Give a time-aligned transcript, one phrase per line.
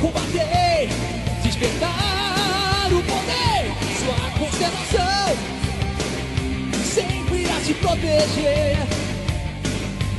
[0.00, 0.88] combater,
[1.42, 5.54] despertar o poder, sua constelação
[6.94, 8.76] sempre irá te proteger.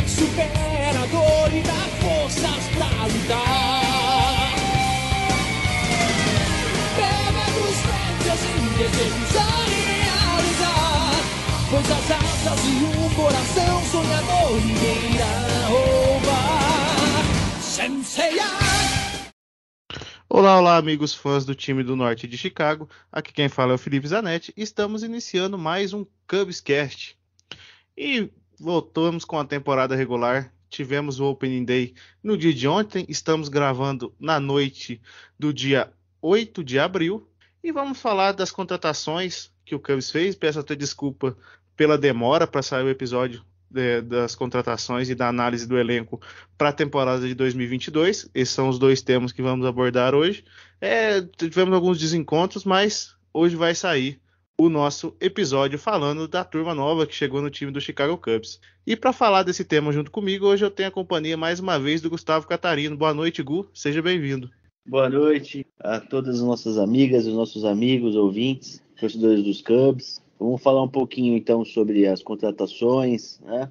[0.05, 4.53] Supera a dor e dá forças pra lutar.
[6.95, 9.39] Pega dos frentes e desejos a
[9.71, 11.15] realizar.
[11.69, 15.35] Pois as asas e um coração sonhador ninguém irá
[15.67, 16.95] roubar.
[17.61, 18.64] Senseiya!
[20.37, 22.89] Olá, olá, amigos fãs do time do Norte de Chicago.
[23.09, 24.53] Aqui quem fala é o Felipe Zanetti.
[24.57, 27.17] Estamos iniciando mais um Cubscast.
[27.97, 30.53] E voltamos com a temporada regular.
[30.69, 33.05] Tivemos o Opening Day no dia de ontem.
[33.07, 35.01] Estamos gravando na noite
[35.39, 37.25] do dia 8 de abril.
[37.63, 40.35] E vamos falar das contratações que o Cubs fez.
[40.35, 41.37] Peço até desculpa
[41.77, 43.41] pela demora para sair o episódio
[43.75, 46.19] é, das contratações e da análise do elenco
[46.57, 48.29] para a temporada de 2022.
[48.33, 50.43] Esses são os dois temas que vamos abordar hoje.
[50.79, 54.19] É, tivemos alguns desencontros, mas hoje vai sair
[54.57, 58.59] o nosso episódio falando da turma nova que chegou no time do Chicago Cubs.
[58.87, 62.01] E para falar desse tema junto comigo, hoje eu tenho a companhia mais uma vez
[62.01, 62.95] do Gustavo Catarino.
[62.95, 63.67] Boa noite, Gu.
[63.73, 64.49] Seja bem-vindo.
[64.87, 70.21] Boa noite a todas as nossas amigas, os nossos amigos, ouvintes, torcedores dos Cubs.
[70.39, 73.69] Vamos falar um pouquinho então sobre as contratações, né?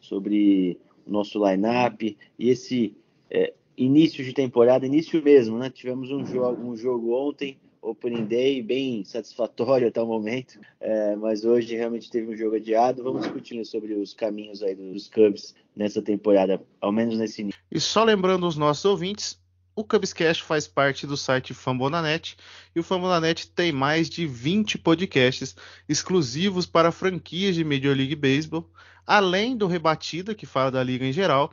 [0.00, 2.94] sobre o nosso line-up e esse
[3.30, 5.70] é, início de temporada, início mesmo, né?
[5.70, 11.44] Tivemos um jogo, um jogo ontem, Opening Day, bem satisfatório até o momento, é, mas
[11.44, 13.02] hoje realmente teve um jogo adiado.
[13.02, 17.60] Vamos discutir sobre os caminhos aí dos Cubs nessa temporada, ao menos nesse início.
[17.70, 19.39] E só lembrando os nossos ouvintes,
[19.80, 22.36] o Cubscast faz parte do site Fambonanet
[22.74, 25.56] e o Fambonanet tem mais de 20 podcasts
[25.88, 28.70] exclusivos para franquias de Major League Baseball,
[29.06, 31.52] além do Rebatida, que fala da liga em geral,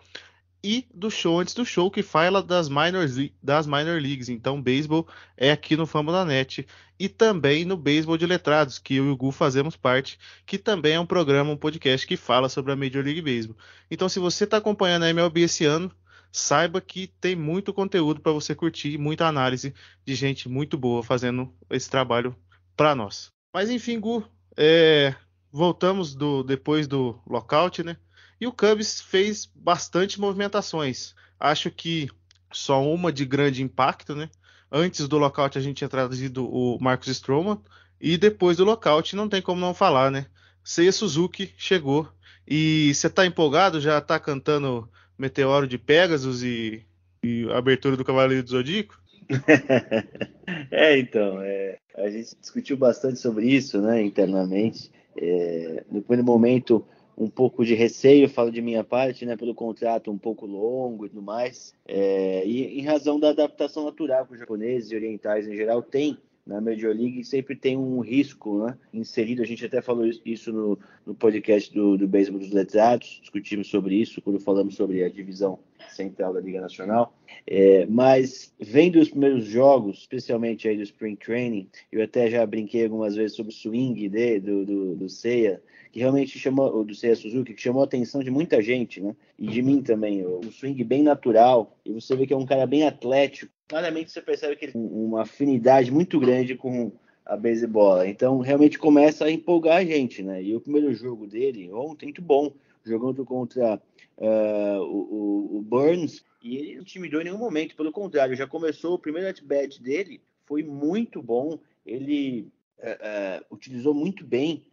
[0.61, 3.06] e do show antes do show, que fala das minor,
[3.41, 4.28] das minor leagues.
[4.28, 5.07] Então, beisebol
[5.38, 6.68] é aqui no Fambonanet
[7.00, 10.96] e também no Beisebol de Letrados, que eu e o Gu fazemos parte, que também
[10.96, 13.56] é um programa, um podcast que fala sobre a Major League Baseball.
[13.90, 15.90] Então, se você está acompanhando a MLB esse ano,
[16.38, 19.74] saiba que tem muito conteúdo para você curtir, muita análise
[20.06, 22.36] de gente muito boa fazendo esse trabalho
[22.75, 23.31] para nós.
[23.53, 24.24] Mas enfim, Gu,
[24.56, 25.16] é,
[25.52, 27.98] voltamos do, depois do lockout, né?
[28.40, 31.16] E o Cubs fez bastante movimentações.
[31.40, 32.08] Acho que
[32.52, 34.30] só uma de grande impacto, né?
[34.72, 37.59] Antes do lockout a gente tinha trazido o Marcos Stroman
[38.00, 40.28] e depois do lockout não tem como não falar, né?
[40.64, 42.08] Seiya Suzuki chegou
[42.48, 43.81] e você tá empolgado?
[43.81, 46.85] Já tá cantando Meteoro de Pegasus e,
[47.23, 49.01] e abertura do Cavaleiro do Zodíaco?
[50.72, 54.91] é, então, é, a gente discutiu bastante sobre isso, né, internamente.
[55.17, 56.85] É, no primeiro momento,
[57.17, 61.09] um pouco de receio, falo de minha parte, né, pelo contrato um pouco longo e
[61.09, 65.56] tudo mais, é, e em razão da adaptação natural que os japoneses e orientais em
[65.56, 66.17] geral têm
[66.47, 69.41] na Major League sempre tem um risco né, inserido.
[69.41, 73.96] A gente até falou isso no, no podcast do, do Beisebol dos Letrados, discutimos sobre
[73.96, 75.59] isso quando falamos sobre a divisão
[75.90, 77.13] central da Liga Nacional.
[77.46, 82.86] É, mas vendo os primeiros jogos, especialmente aí do Spring Training, eu até já brinquei
[82.86, 87.16] algumas vezes sobre o swing de, do, do, do Seiya, que realmente chamou, do Seiya
[87.16, 89.16] Suzuki, que chamou a atenção de muita gente, né?
[89.38, 90.25] E de mim também.
[90.25, 94.22] Um swing bem natural, e você vê que é um cara bem atlético, claramente você
[94.22, 96.91] percebe que ele tem uma afinidade muito grande com
[97.25, 98.07] a beisebola.
[98.07, 100.41] Então, realmente começa a empolgar a gente, né?
[100.41, 102.53] E o primeiro jogo dele, ontem, muito bom,
[102.85, 103.81] jogando contra
[104.17, 108.94] uh, o, o, Burns, e ele não intimidou em nenhum momento, pelo contrário, já começou
[108.94, 112.47] o primeiro at-bat dele, foi muito bom, ele
[112.79, 114.63] uh, uh, utilizou muito bem,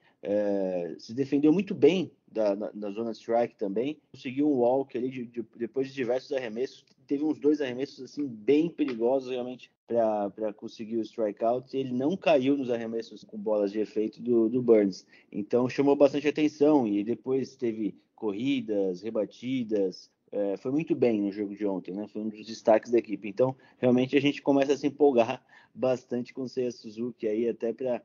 [0.98, 5.24] se defendeu muito bem da, na, na, zona strike também, conseguiu um walk ali de,
[5.24, 10.96] de, depois de diversos arremessos, teve uns dois arremessos assim bem perigosos realmente para conseguir
[10.96, 15.06] o strikeout ele não caiu nos arremessos com bolas de efeito do, do Burns.
[15.30, 21.54] Então chamou bastante atenção e depois teve corridas, rebatidas, é, foi muito bem no jogo
[21.54, 22.08] de ontem, né?
[22.08, 23.28] Foi um dos destaques da equipe.
[23.28, 25.40] Então, realmente a gente começa a se empolgar
[25.72, 28.02] bastante com o Seiya Suzuki aí, até para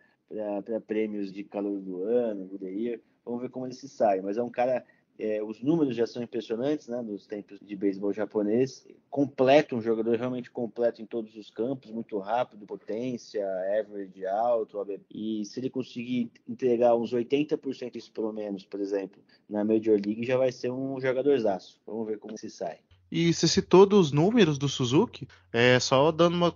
[0.86, 3.00] prêmios de calor do ano, do Year.
[3.25, 4.21] Vamos ver como ele se sai.
[4.21, 4.83] Mas é um cara.
[5.21, 7.01] É, os números já são impressionantes, né?
[7.01, 8.88] Nos tempos de beisebol japonês.
[9.10, 13.45] Completo, um jogador realmente completo em todos os campos, muito rápido, potência,
[13.77, 14.77] average alto.
[15.13, 20.25] E se ele conseguir entregar uns 80% isso pelo menos, por exemplo, na Major League,
[20.25, 21.81] já vai ser um jogadorzaço.
[21.86, 22.77] Vamos ver como se sai.
[23.12, 26.51] E você citou dos números do Suzuki, é só dando uma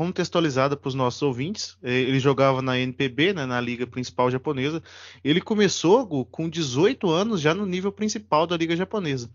[0.00, 1.76] contextualizada para os nossos ouvintes.
[1.82, 4.82] É, ele jogava na NPB, né, na liga principal japonesa.
[5.22, 9.30] Ele começou com 18 anos já no nível principal da liga japonesa.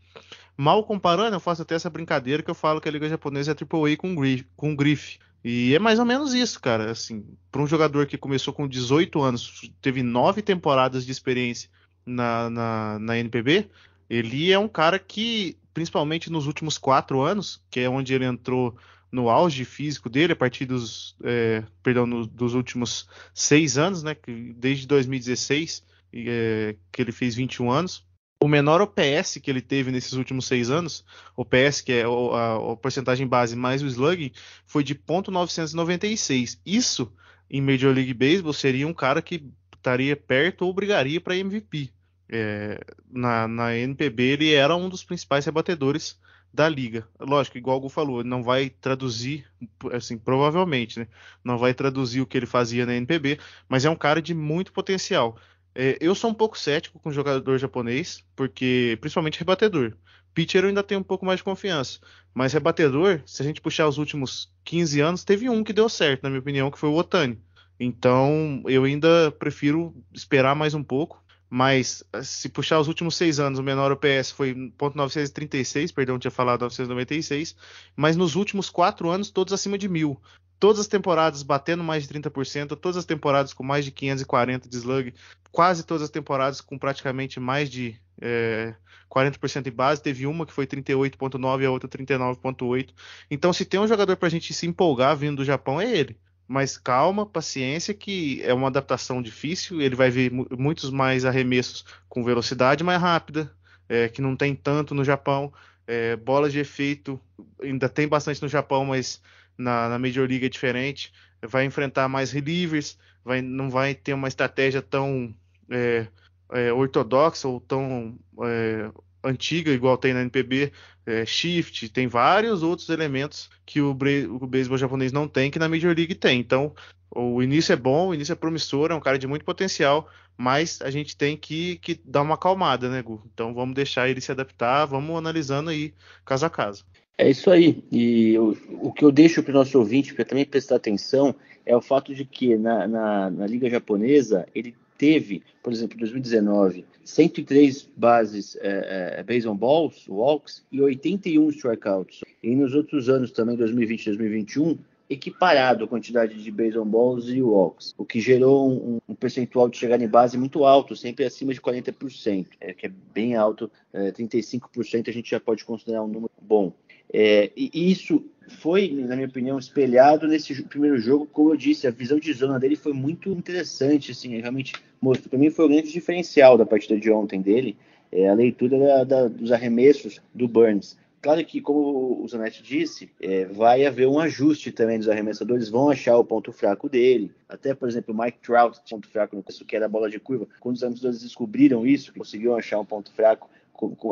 [0.58, 3.54] Mal comparando, eu faço até essa brincadeira que eu falo que a Liga Japonesa é
[3.54, 5.20] AAA com, grife, com grife.
[5.44, 6.90] E é mais ou menos isso, cara.
[6.90, 11.70] Assim, para um jogador que começou com 18 anos, teve nove temporadas de experiência
[12.04, 13.70] na, na, na NPB,
[14.10, 18.76] ele é um cara que, principalmente nos últimos quatro anos, que é onde ele entrou
[19.16, 24.14] no auge físico dele, a partir dos, é, perdão, no, dos últimos seis anos, né,
[24.58, 25.82] desde 2016,
[26.14, 28.06] é, que ele fez 21 anos.
[28.42, 31.06] O menor OPS que ele teve nesses últimos seis anos,
[31.38, 34.34] OPS, que é a, a porcentagem base mais o slugging,
[34.66, 36.60] foi de .996.
[36.66, 37.12] Isso,
[37.50, 41.90] em Major League Baseball, seria um cara que estaria perto ou brigaria para MVP.
[42.28, 46.20] É, na, na NPB ele era um dos principais rebatedores
[46.56, 47.07] da liga.
[47.19, 49.46] Lógico, igual o falou, não vai traduzir,
[49.92, 51.07] assim, provavelmente, né?
[51.44, 53.38] Não vai traduzir o que ele fazia na NPB,
[53.68, 55.38] mas é um cara de muito potencial.
[55.75, 59.94] É, eu sou um pouco cético com jogador japonês, porque, principalmente rebatedor.
[60.34, 62.00] Pitcher eu ainda tenho um pouco mais de confiança.
[62.34, 66.24] Mas rebatedor, se a gente puxar os últimos 15 anos, teve um que deu certo,
[66.24, 67.40] na minha opinião, que foi o Otani.
[67.80, 71.25] Então, eu ainda prefiro esperar mais um pouco
[71.56, 76.63] mas se puxar os últimos seis anos, o menor OPS foi .936, perdão, tinha falado
[76.63, 77.56] 996,
[77.96, 80.22] mas nos últimos quatro anos, todos acima de mil.
[80.60, 84.75] Todas as temporadas batendo mais de 30%, todas as temporadas com mais de 540 de
[84.75, 85.13] slug,
[85.50, 88.75] quase todas as temporadas com praticamente mais de é,
[89.10, 90.01] 40% em base.
[90.01, 92.90] Teve uma que foi 38,9 e a outra 39,8.
[93.31, 96.18] Então, se tem um jogador para a gente se empolgar vindo do Japão, é ele
[96.48, 99.82] mas calma, paciência, que é uma adaptação difícil.
[99.82, 103.52] Ele vai ver muitos mais arremessos com velocidade mais rápida,
[103.90, 105.52] é, que não tem tanto no Japão.
[105.88, 107.20] É, bolas de efeito
[107.62, 109.22] ainda tem bastante no Japão, mas
[109.58, 111.12] na, na Major League é diferente.
[111.42, 115.34] Vai enfrentar mais relievers, vai, não vai ter uma estratégia tão
[115.70, 116.08] é,
[116.52, 118.92] é ortodoxa ou tão é,
[119.25, 120.72] antiga, igual tem na NPB,
[121.06, 125.69] é, shift, tem vários outros elementos que o, o beisebol japonês não tem, que na
[125.69, 126.39] Major League tem.
[126.39, 126.74] Então,
[127.12, 130.81] o início é bom, o início é promissor, é um cara de muito potencial, mas
[130.81, 133.22] a gente tem que, que dar uma acalmada, né, Gu?
[133.33, 135.94] Então vamos deixar ele se adaptar, vamos analisando aí
[136.25, 136.86] caso a caso.
[137.18, 137.81] É isso aí.
[137.92, 141.33] E o, o que eu deixo para o nosso ouvinte, para também prestar atenção,
[141.66, 146.00] é o fato de que na, na, na Liga Japonesa ele teve, por exemplo, em
[146.00, 152.22] 2019, 103 bases é, é, balls, walks e 81 strikeouts.
[152.42, 154.78] E nos outros anos também, 2020 e 2021,
[155.10, 159.78] equiparado a quantidade de baseball balls e walks, o que gerou um, um, percentual de
[159.78, 164.12] chegar em base muito alto, sempre acima de 40%, é, que é bem alto, é,
[164.12, 166.74] 35% a gente já pode considerar um número bom.
[167.13, 168.24] É, e isso
[168.60, 171.28] foi, na minha opinião, espelhado nesse primeiro jogo.
[171.31, 174.12] Como eu disse, a visão de zona dele foi muito interessante.
[174.12, 177.78] Assim, realmente mostrou para mim foi o grande diferencial da partida de ontem dele,
[178.12, 180.98] é a leitura da, da, dos arremessos do Burns.
[181.22, 185.90] Claro que, como o Zanetti disse, é, vai haver um ajuste também dos arremessadores, vão
[185.90, 187.31] achar o ponto fraco dele.
[187.50, 190.48] Até, por exemplo, o Mike Trout, ponto fraco no que era a bola de curva.
[190.60, 193.50] Quando os arremessadores descobriram isso, conseguiram achar um ponto fraco,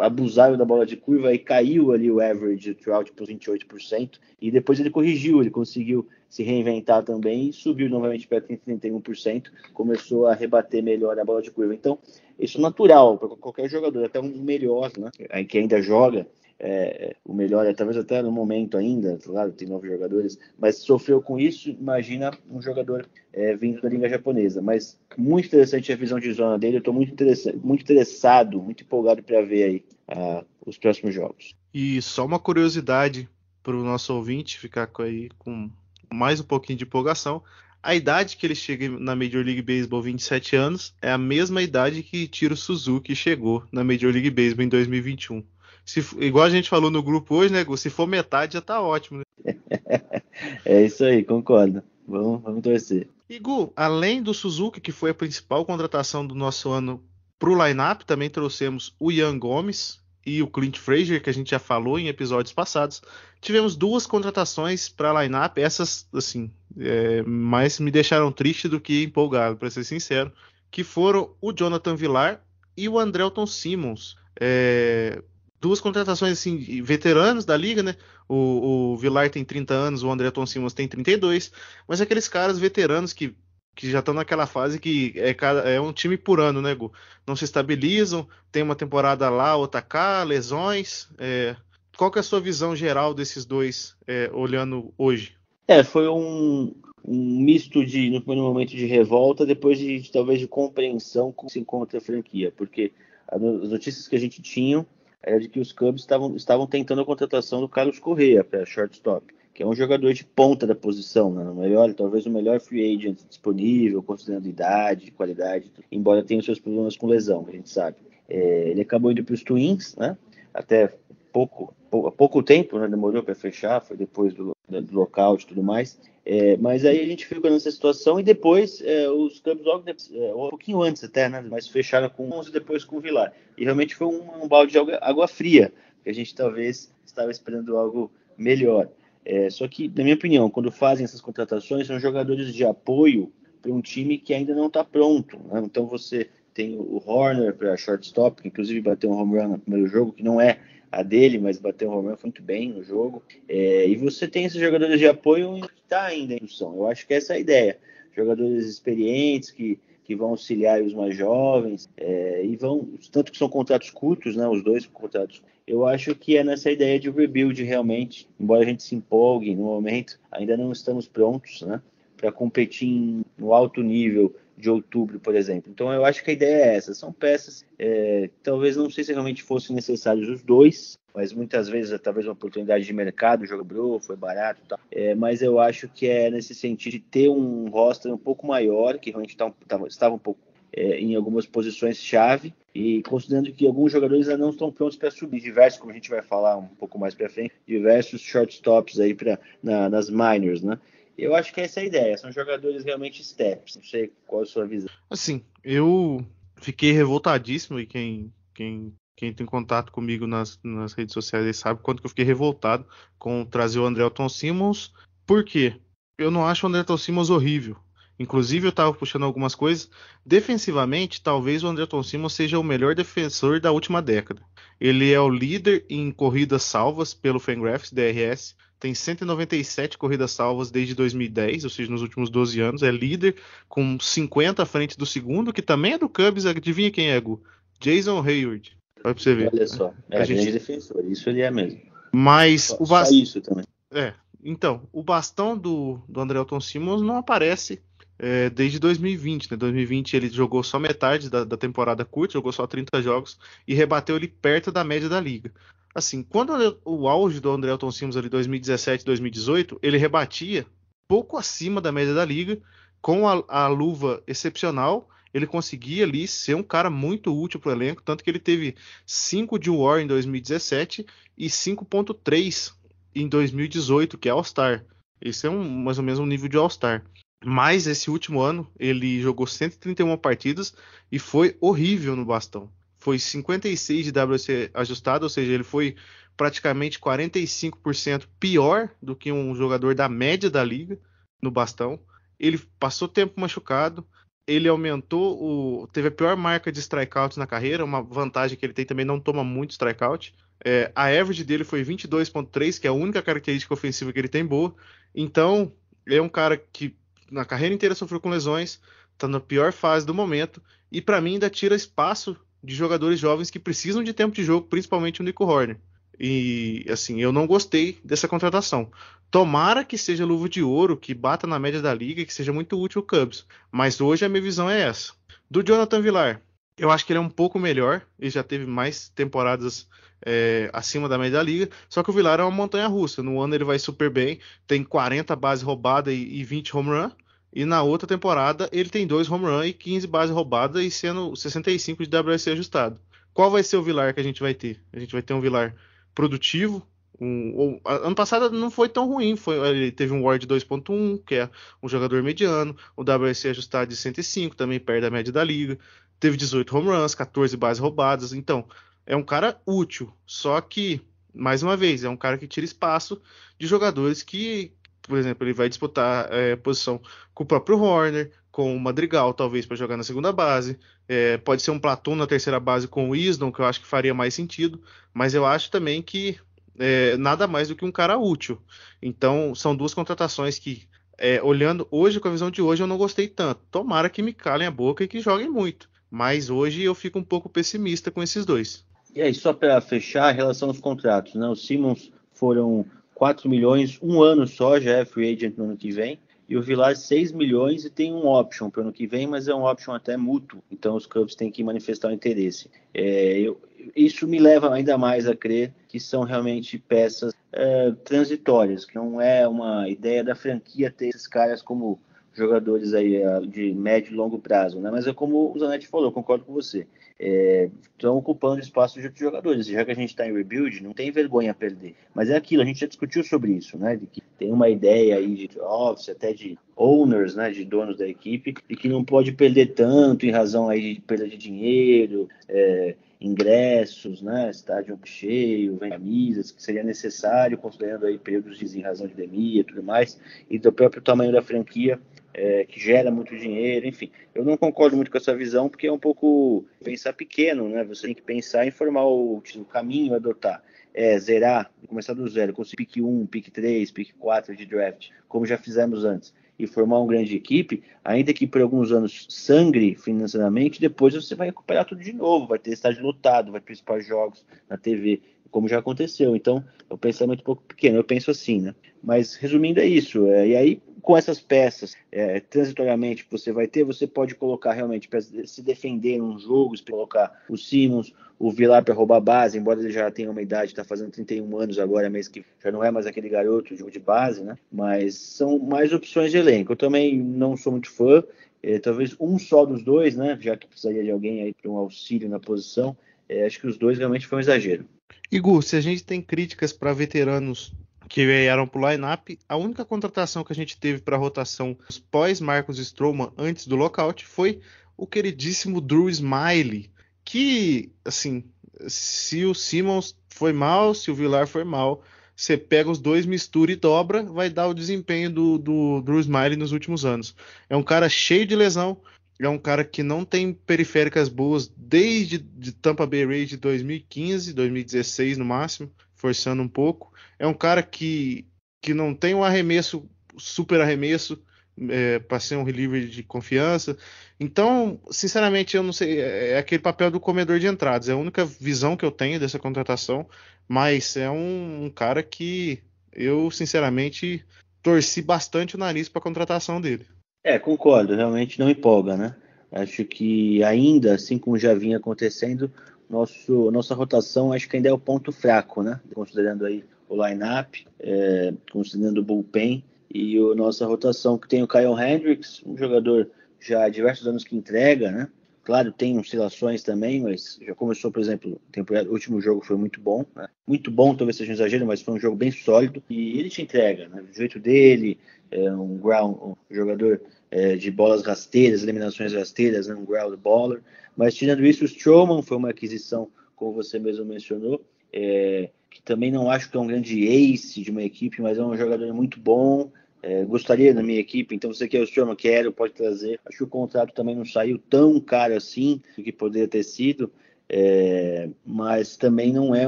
[0.01, 4.19] abusaram da bola de curva e caiu ali o average do Trout para 28%.
[4.41, 9.51] E depois ele corrigiu, ele conseguiu se reinventar também e subiu novamente para 31%.
[9.73, 11.73] Começou a rebater melhor a bola de curva.
[11.73, 11.97] Então,
[12.39, 15.09] isso é natural para qualquer jogador, até um dos melhores, né?
[15.47, 16.27] Que ainda joga
[16.65, 21.21] é, o melhor, é, talvez até no momento ainda, claro, tem novos jogadores, mas sofreu
[21.21, 24.61] com isso, imagina um jogador é, vindo da Liga Japonesa.
[24.61, 27.13] Mas muito interessante a visão de zona dele, eu estou muito,
[27.61, 29.85] muito interessado, muito empolgado para ver aí
[30.17, 31.53] uh, os próximos jogos.
[31.73, 33.27] E só uma curiosidade
[33.61, 35.69] para o nosso ouvinte ficar aí com
[36.13, 37.43] mais um pouquinho de empolgação.
[37.81, 42.03] A idade que ele chega na Major League Baseball, 27 anos, é a mesma idade
[42.03, 45.43] que Tiro Suzuki chegou na Major League Baseball em 2021.
[45.85, 47.75] Se, igual a gente falou no grupo hoje, né, Gu?
[47.77, 49.55] Se for metade, já tá ótimo, né?
[50.65, 51.83] é isso aí, concordo.
[52.07, 53.07] Vamos, vamos torcer.
[53.29, 57.03] E Gu, além do Suzuki, que foi a principal contratação do nosso ano
[57.39, 61.59] pro line-up, também trouxemos o Ian Gomes e o Clint Frazier, que a gente já
[61.59, 63.01] falou em episódios passados.
[63.41, 69.57] Tivemos duas contratações para line-up, essas, assim, é, mais me deixaram triste do que empolgado,
[69.57, 70.31] para ser sincero,
[70.71, 72.41] que foram o Jonathan Villar
[72.75, 74.15] e o Andrelton Simmons.
[74.39, 75.21] É,
[75.63, 77.95] duas contratações assim, veteranos da liga, né?
[78.27, 81.53] O, o Villar tem 30 anos, o André Tom Simmons tem 32,
[81.87, 83.33] mas aqueles caras veteranos que,
[83.73, 85.33] que já estão naquela fase que é,
[85.75, 86.91] é um time por ano, né, Gu?
[87.25, 91.07] Não se estabilizam, tem uma temporada lá, outra cá, lesões.
[91.17, 91.55] É...
[91.95, 95.37] Qual que é a sua visão geral desses dois, é, olhando hoje?
[95.65, 100.41] É, foi um, um misto de, no primeiro momento, de revolta, depois de, de talvez
[100.41, 102.91] de compreensão com se encontra a franquia, porque
[103.29, 104.85] as notícias que a gente tinha
[105.23, 109.33] era de que os Cubs estavam, estavam tentando a contratação do Carlos Correa para shortstop,
[109.53, 111.43] que é um jogador de ponta da posição, né?
[111.49, 116.59] o melhor, talvez o melhor free agent disponível, considerando idade, qualidade, embora tenha os seus
[116.59, 117.97] problemas com lesão, a gente sabe.
[118.27, 120.17] É, ele acabou indo para os Twins, né?
[120.53, 120.93] até
[121.31, 122.87] pouco, pouco, pouco tempo, né?
[122.87, 125.99] demorou para fechar, foi depois do, do lockout e tudo mais.
[126.25, 130.33] É, mas aí a gente ficou nessa situação e depois é, os Cubs logo é,
[130.33, 131.41] um pouquinho antes até, né?
[131.41, 133.33] Mas fecharam com 11 depois com o Vilar.
[133.57, 137.29] E realmente foi um, um balde de água, água, fria, que a gente talvez estava
[137.29, 138.89] esperando algo melhor.
[139.25, 143.71] É, só que, na minha opinião, quando fazem essas contratações, são jogadores de apoio para
[143.71, 145.37] um time que ainda não está pronto.
[145.51, 145.61] Né?
[145.63, 149.87] Então você tem o Horner para shortstop, que inclusive bateu um home run no primeiro
[149.87, 150.59] jogo, que não é
[150.93, 153.23] a dele, mas bateu o Romero muito bem no jogo.
[153.47, 156.75] É, e você tem esses jogadores de apoio que está ainda em discussão.
[156.75, 157.79] Eu acho que essa é a ideia.
[158.15, 163.49] Jogadores experientes que, que vão auxiliar os mais jovens é, e vão, tanto que são
[163.49, 165.41] contratos curtos, né, os dois contratos.
[165.65, 169.63] Eu acho que é nessa ideia de rebuild realmente, embora a gente se empolgue no
[169.63, 171.81] momento, ainda não estamos prontos, né,
[172.17, 175.71] para competir no alto nível de outubro, por exemplo.
[175.71, 176.93] Então eu acho que a ideia é essa.
[176.93, 181.91] São peças, é, talvez não sei se realmente fossem necessários os dois, mas muitas vezes
[181.91, 184.79] é talvez uma oportunidade de mercado, o jogo bro, foi barato, tal.
[184.91, 188.97] É, mas eu acho que é nesse sentido de ter um roster um pouco maior,
[188.97, 190.39] que realmente tá, tava, estava um pouco
[190.75, 195.11] é, em algumas posições chave e considerando que alguns jogadores ainda não estão prontos para
[195.11, 199.13] subir, diversos, como a gente vai falar um pouco mais para frente, diversos shortstops aí
[199.13, 200.79] para na, nas minors, né?
[201.17, 202.17] Eu acho que essa é a ideia.
[202.17, 203.75] São jogadores realmente steps.
[203.75, 204.89] Não sei qual é a sua visão.
[205.09, 206.25] Assim, eu
[206.57, 212.01] fiquei revoltadíssimo e quem, quem, quem tem contato comigo nas, nas redes sociais sabe quanto
[212.01, 212.85] que eu fiquei revoltado
[213.17, 214.91] com trazer o Andrelton Simmons.
[215.25, 215.79] Por quê?
[216.17, 217.77] Eu não acho o Andrelton Simmons horrível.
[218.19, 219.89] Inclusive, eu estava puxando algumas coisas.
[220.25, 224.41] Defensivamente, talvez o Andrelton Simmons seja o melhor defensor da última década.
[224.79, 230.93] Ele é o líder em corridas salvas pelo Fangraphs DRS tem 197 corridas salvas desde
[230.93, 232.83] 2010, ou seja, nos últimos 12 anos.
[232.83, 233.37] É líder
[233.69, 236.45] com 50 à frente do segundo, que também é do Cubs.
[236.45, 237.41] Adivinha quem é, Gu?
[237.79, 238.77] Jason Hayward.
[239.01, 239.49] Vai pra você ver.
[239.53, 240.51] Olha só, é a gente...
[240.51, 241.79] defensor, isso ele é mesmo.
[242.11, 243.17] Mas só, o bastão.
[243.17, 243.63] isso também.
[243.89, 244.13] É,
[244.43, 247.81] então, o bastão do, do Andrelton Simmons não aparece
[248.19, 249.49] é, desde 2020.
[249.49, 249.55] Né?
[249.55, 254.17] 2020 ele jogou só metade da, da, temporada curta, jogou só 30 jogos e rebateu
[254.17, 255.53] ele perto da média da liga
[255.93, 260.65] assim, quando o auge do Andrelton Simmons ali 2017, 2018, ele rebatia
[261.07, 262.59] pouco acima da média da liga,
[263.01, 267.73] com a, a luva excepcional, ele conseguia ali ser um cara muito útil para o
[267.73, 271.05] elenco, tanto que ele teve 5 de War em 2017
[271.37, 272.73] e 5.3
[273.15, 274.85] em 2018, que é All-Star.
[275.19, 277.03] Esse é um, mais ou menos um nível de All-Star.
[277.43, 280.73] Mas esse último ano ele jogou 131 partidas
[281.11, 282.71] e foi horrível no bastão
[283.03, 285.97] foi 56 de WC ajustado, ou seja, ele foi
[286.37, 290.97] praticamente 45% pior do que um jogador da média da liga
[291.41, 291.99] no bastão.
[292.39, 294.07] Ele passou tempo machucado,
[294.47, 295.37] ele aumentou
[295.83, 295.87] o.
[295.87, 299.19] teve a pior marca de strikeouts na carreira, uma vantagem que ele tem também, não
[299.19, 300.33] toma muito strikeout.
[300.63, 304.45] É, a average dele foi 22,3, que é a única característica ofensiva que ele tem
[304.45, 304.73] boa.
[305.13, 305.73] Então,
[306.07, 306.95] é um cara que
[307.29, 308.79] na carreira inteira sofreu com lesões,
[309.11, 313.49] está na pior fase do momento, e para mim ainda tira espaço de jogadores jovens
[313.49, 315.77] que precisam de tempo de jogo, principalmente o Nico Horner.
[316.19, 318.89] E assim, eu não gostei dessa contratação.
[319.29, 322.79] Tomara que seja luva de ouro, que bata na média da liga, que seja muito
[322.79, 323.45] útil o Cubs.
[323.71, 325.13] Mas hoje a minha visão é essa.
[325.49, 326.41] Do Jonathan Villar,
[326.77, 328.03] eu acho que ele é um pouco melhor.
[328.19, 329.87] Ele já teve mais temporadas
[330.25, 331.69] é, acima da média da liga.
[331.89, 333.23] Só que o Villar é uma montanha russa.
[333.23, 337.11] No ano ele vai super bem, tem 40 bases roubadas e, e 20 home run.
[337.53, 341.35] E na outra temporada ele tem dois home run e 15 bases roubadas e sendo
[341.35, 342.99] 65 de WRC ajustado.
[343.33, 344.81] Qual vai ser o Vilar que a gente vai ter?
[344.91, 345.75] A gente vai ter um Vilar
[346.13, 346.85] produtivo.
[347.19, 351.49] Um, ano passado não foi tão ruim, foi, ele teve um Ward 2.1, que é
[351.81, 355.77] um jogador mediano, o WRC ajustado de 105, também perto da média da liga.
[356.19, 358.33] Teve 18 home runs, 14 bases roubadas.
[358.33, 358.67] Então,
[359.05, 361.01] é um cara útil, só que
[361.33, 363.19] mais uma vez, é um cara que tira espaço
[363.57, 364.71] de jogadores que,
[365.07, 367.01] por exemplo, ele vai disputar é, posição
[367.33, 370.77] com o próprio Horner, com o Madrigal, talvez, para jogar na segunda base.
[371.07, 373.87] É, pode ser um Platão na terceira base com o Isdon, que eu acho que
[373.87, 374.81] faria mais sentido,
[375.13, 376.37] mas eu acho também que
[376.77, 378.61] é, nada mais do que um cara útil.
[379.01, 382.97] Então, são duas contratações que, é, olhando hoje, com a visão de hoje, eu não
[382.97, 383.61] gostei tanto.
[383.69, 385.89] Tomara que me calem a boca e que joguem muito.
[386.09, 388.85] Mas hoje eu fico um pouco pessimista com esses dois.
[389.15, 391.47] E aí, só para fechar, a relação aos contratos, né?
[391.47, 392.85] Os Simmons foram
[393.23, 396.19] 4 milhões, um ano só, já é free agent no ano que vem.
[396.49, 399.47] E o Vilar 6 milhões e tem um option para o ano que vem, mas
[399.47, 402.69] é um option até mútuo, então os Cubs têm que manifestar o interesse.
[402.93, 403.57] É, eu,
[403.95, 409.21] isso me leva ainda mais a crer que são realmente peças é, transitórias, que não
[409.21, 411.97] é uma ideia da franquia ter esses caras como
[412.33, 414.91] jogadores aí é, de médio e longo prazo, né?
[414.91, 416.85] Mas é como o Zanetti falou, concordo com você.
[417.19, 419.67] Estão é, ocupando espaço de outros jogadores.
[419.67, 421.95] Já que a gente está em rebuild, não tem vergonha a perder.
[422.13, 423.95] Mas é aquilo, a gente já discutiu sobre isso, né?
[423.95, 427.51] De que tem uma ideia aí de office, até de owners, né?
[427.51, 431.27] De donos da equipe, e que não pode perder tanto em razão aí de perda
[431.27, 438.81] de dinheiro, é, ingressos, né, estádio cheio, camisas, que seria necessário, considerando aí períodos de
[438.81, 441.99] razão de pandemia e tudo mais, e do próprio tamanho da franquia,
[442.33, 444.11] é, que gera muito dinheiro, enfim.
[444.33, 447.83] Eu não concordo muito com essa visão, porque é um pouco pensar pequeno, né?
[447.83, 450.63] Você tem que pensar em formar o, o caminho a adotar.
[450.95, 455.43] É, zerar, começar do zero, conseguir pique 1, pique 3, pique 4 de draft, como
[455.43, 460.79] já fizemos antes, e formar uma grande equipe, ainda que por alguns anos sangre financeiramente,
[460.79, 464.45] depois você vai recuperar tudo de novo, vai ter estádio lotado, vai participar de jogos
[464.69, 465.19] na TV,
[465.53, 466.35] como já aconteceu.
[466.35, 468.75] Então, é um pensamento um pouco pequeno, eu penso assim, né?
[469.01, 470.27] Mas resumindo é isso.
[470.27, 474.71] É, e aí com essas peças, é, transitoriamente, que você vai ter, você pode colocar
[474.71, 479.81] realmente para se defender num jogo, colocar o Simmons, o Vilar para roubar base, embora
[479.81, 482.89] ele já tenha uma idade, está fazendo 31 anos agora, mês que já não é
[482.89, 484.57] mais aquele garoto de, de base, né?
[484.71, 486.71] Mas são mais opções de elenco.
[486.71, 488.23] Eu também não sou muito fã,
[488.61, 490.37] é, talvez um só dos dois, né?
[490.39, 492.95] Já que precisaria de alguém aí para um auxílio na posição.
[493.27, 494.85] É, acho que os dois realmente foi um exagero.
[495.31, 497.73] Igor, se a gente tem críticas para veteranos
[498.13, 499.39] que vieram para o line-up.
[499.49, 501.75] A única contratação que a gente teve para rotação
[502.11, 504.59] pós Marcos Stroman antes do lockout foi
[504.95, 506.91] o queridíssimo Drew Smiley,
[507.25, 508.43] que, assim,
[508.87, 512.03] se o Simmons foi mal, se o Villar foi mal,
[512.35, 516.55] você pega os dois, mistura e dobra, vai dar o desempenho do, do Drew Smiley
[516.55, 517.35] nos últimos anos.
[517.69, 519.01] É um cara cheio de lesão,
[519.39, 524.53] é um cara que não tem periféricas boas desde de Tampa Bay Rays de 2015,
[524.53, 525.91] 2016 no máximo
[526.23, 527.11] forçando um pouco.
[527.37, 528.47] É um cara que,
[528.81, 531.43] que não tem um arremesso, super arremesso,
[531.89, 533.97] é, para ser um reliever de confiança.
[534.39, 536.21] Então, sinceramente, eu não sei.
[536.21, 538.07] É, é aquele papel do comedor de entradas.
[538.07, 540.25] É a única visão que eu tenho dessa contratação.
[540.65, 542.81] Mas é um, um cara que
[543.11, 544.45] eu, sinceramente,
[544.81, 547.05] torci bastante o nariz para a contratação dele.
[547.43, 548.15] É, concordo.
[548.15, 549.35] Realmente não empolga, né?
[549.71, 552.71] Acho que ainda, assim como já vinha acontecendo,
[553.09, 555.99] nosso, nossa rotação acho que ainda é o ponto fraco, né?
[556.13, 561.67] Considerando aí o line-up, é, considerando o bullpen e a nossa rotação que tem o
[561.67, 563.29] Kyle Hendricks, um jogador
[563.59, 565.27] já há diversos anos que entrega, né?
[565.63, 570.25] Claro, tem oscilações também, mas já começou, por exemplo, o último jogo foi muito bom,
[570.35, 570.47] né?
[570.67, 573.61] muito bom, talvez seja um exagero, mas foi um jogo bem sólido e ele te
[573.61, 574.21] entrega, né?
[574.29, 575.17] O jeito dele,
[575.53, 579.93] é um ground, um jogador é, de bolas rasteiras, eliminações rasteiras, né?
[579.93, 580.81] um ground baller.
[581.15, 586.31] Mas tirando isso, o Strowman foi uma aquisição, como você mesmo mencionou, é, que também
[586.31, 589.39] não acho que é um grande ace de uma equipe, mas é um jogador muito
[589.39, 589.91] bom.
[590.23, 593.39] É, gostaria da minha equipe, então você quer o Strowman, quero, pode trazer.
[593.45, 597.31] Acho que o contrato também não saiu tão caro assim do que poderia ter sido.
[597.69, 599.87] É, mas também não é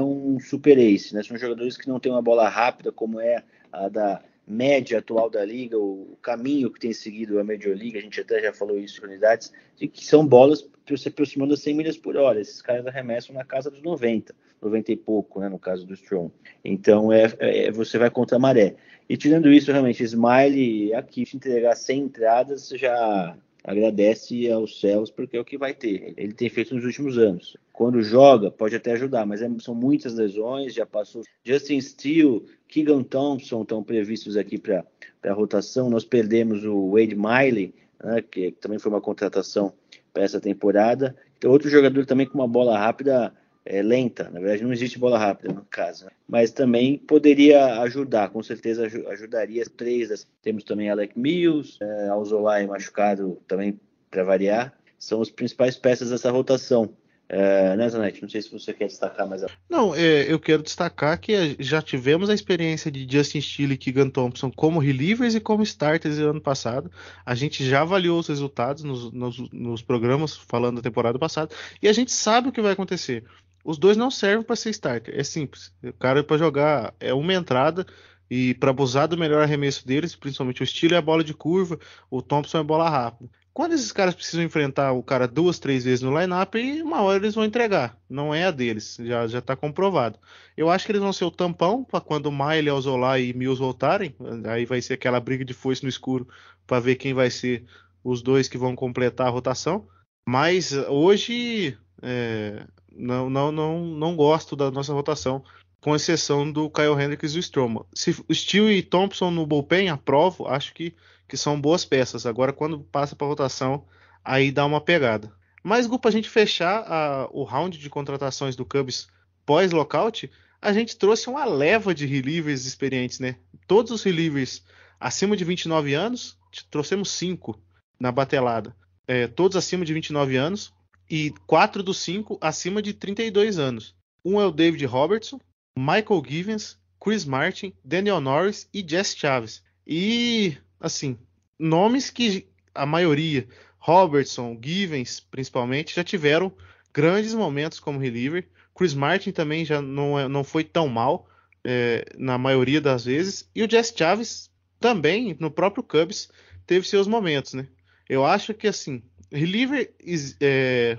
[0.00, 1.22] um super ace, né?
[1.22, 5.44] São jogadores que não têm uma bola rápida como é a da média atual da
[5.44, 9.02] liga, o caminho que tem seguido a Major League, a gente até já falou isso
[9.02, 12.40] em unidades, de que são bolas se aproximando a 100 milhas por hora.
[12.40, 14.32] Esses caras arremessam na casa dos 90,
[14.62, 16.32] 90 e pouco, né, no caso do Strong.
[16.64, 18.76] Então é, é, você vai contra a maré.
[19.08, 25.36] E tirando isso, realmente, Smiley aqui te entregar 100 entradas já agradece aos céus porque
[25.36, 26.14] é o que vai ter.
[26.16, 27.56] Ele tem feito nos últimos anos.
[27.72, 30.72] Quando joga, pode até ajudar, mas é, são muitas lesões.
[30.72, 34.84] Já passou Justin Steele, Keegan Thompson estão previstos aqui para
[35.24, 35.90] a rotação.
[35.90, 39.72] Nós perdemos o Wade Miley, né, que também foi uma contratação
[40.14, 41.16] para essa temporada.
[41.36, 43.34] Então, outro jogador também com uma bola rápida
[43.66, 44.30] é, lenta.
[44.30, 46.10] Na verdade, não existe bola rápida no caso, né?
[46.26, 49.64] mas também poderia ajudar, com certeza ajudaria.
[49.76, 53.78] Três, temos também Alec Mills, é, Alzolay machucado também
[54.10, 54.72] para variar.
[54.98, 56.94] São as principais peças dessa rotação.
[57.28, 58.22] É, né, Zanetti?
[58.22, 59.44] Não sei se você quer destacar mais.
[59.68, 64.08] Não, é, eu quero destacar que já tivemos a experiência de Justin Steele e Keegan
[64.08, 66.90] Thompson como relievers e como starters no ano passado.
[67.24, 71.52] A gente já avaliou os resultados nos, nos, nos programas falando da temporada passada
[71.82, 73.24] e a gente sabe o que vai acontecer.
[73.66, 75.12] Os dois não servem para ser starter.
[75.18, 75.72] É simples.
[75.82, 77.84] O cara para jogar é uma entrada
[78.30, 81.76] e para abusar do melhor arremesso deles, principalmente o estilo é a bola de curva,
[82.08, 83.28] o Thompson é bola rápida.
[83.52, 87.34] quando esses caras precisam enfrentar o cara duas, três vezes no lineup, uma hora eles
[87.34, 87.98] vão entregar.
[88.08, 90.16] Não é a deles, já já está comprovado.
[90.56, 94.14] Eu acho que eles vão ser o tampão para quando Miley, Alzola e Mills voltarem.
[94.48, 96.28] Aí vai ser aquela briga de foice no escuro
[96.66, 97.64] para ver quem vai ser
[98.04, 99.88] os dois que vão completar a rotação.
[100.28, 105.44] Mas hoje é, não, não, não, não gosto da nossa rotação,
[105.80, 107.86] com exceção do Kyle Hendricks e o Stroma.
[107.94, 110.94] Se o Steele e Thompson no bullpen, aprovo, acho que
[111.28, 112.26] que são boas peças.
[112.26, 113.84] Agora, quando passa para rotação,
[114.24, 115.32] aí dá uma pegada.
[115.62, 119.08] Mas, Gu, para a gente fechar a, o round de contratações do Cubs
[119.44, 120.30] pós-lockout,
[120.62, 123.36] a gente trouxe uma leva de relievers experientes, né?
[123.66, 124.64] Todos os relievers
[124.98, 126.38] acima de 29 anos,
[126.70, 127.60] trouxemos cinco
[127.98, 128.74] na batelada.
[129.06, 130.72] É, todos acima de 29 anos
[131.08, 133.94] e quatro dos cinco acima de 32 anos.
[134.24, 135.40] Um é o David Robertson,
[135.78, 139.62] Michael Givens, Chris Martin, Daniel Norris e Jess Chaves.
[139.86, 141.16] E assim,
[141.58, 143.46] nomes que a maioria,
[143.78, 146.52] Robertson, Givens, principalmente, já tiveram
[146.92, 148.48] grandes momentos como reliever.
[148.74, 151.28] Chris Martin também já não, é, não foi tão mal
[151.64, 153.48] é, na maioria das vezes.
[153.54, 156.28] E o Jess Chaves também, no próprio Cubs,
[156.66, 157.68] teve seus momentos, né?
[158.08, 159.92] Eu acho que, assim, reliever
[160.40, 160.98] é,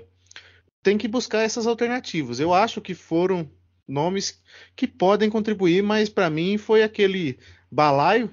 [0.82, 2.40] tem que buscar essas alternativas.
[2.40, 3.48] Eu acho que foram
[3.86, 4.40] nomes
[4.76, 7.38] que podem contribuir, mas para mim foi aquele
[7.70, 8.30] balaio,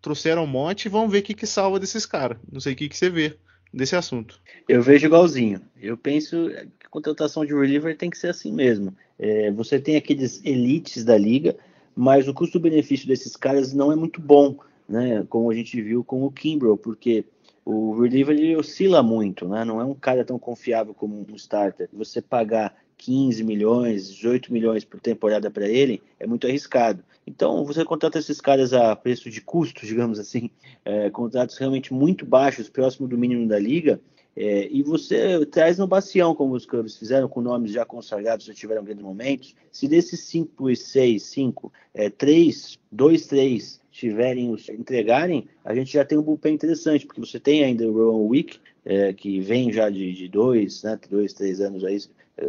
[0.00, 2.38] trouxeram um monte e vamos ver o que, que salva desses caras.
[2.50, 3.36] Não sei o que, que você vê
[3.72, 4.40] desse assunto.
[4.68, 5.60] Eu vejo igualzinho.
[5.80, 8.94] Eu penso que a contratação de reliever tem que ser assim mesmo.
[9.18, 11.56] É, você tem aqueles elites da liga,
[11.94, 14.58] mas o custo-benefício desses caras não é muito bom,
[14.88, 15.24] né?
[15.28, 17.24] Como a gente viu com o Kimbrel, porque
[17.70, 19.64] o reliever ele oscila muito, né?
[19.64, 21.88] Não é um cara tão confiável como um starter.
[21.92, 27.02] Você pagar 15 milhões, 18 milhões por temporada para ele é muito arriscado.
[27.26, 30.50] Então, você contrata esses caras a preço de custo, digamos assim,
[30.84, 34.00] é, contratos realmente muito baixos, próximo do mínimo da liga,
[34.36, 38.54] é, e você traz no bacião, como os clubes fizeram, com nomes já consagrados, já
[38.54, 39.54] tiveram grandes momentos.
[39.72, 41.72] Se desses 5 e 6, 5,
[42.16, 47.64] 3, 2, 3 tiverem, entregarem, a gente já tem um bullpen interessante, porque você tem
[47.64, 51.84] ainda o Rowan Wick, é, que vem já de, de dois, né, dois, três anos
[51.84, 51.98] aí,
[52.38, 52.46] é,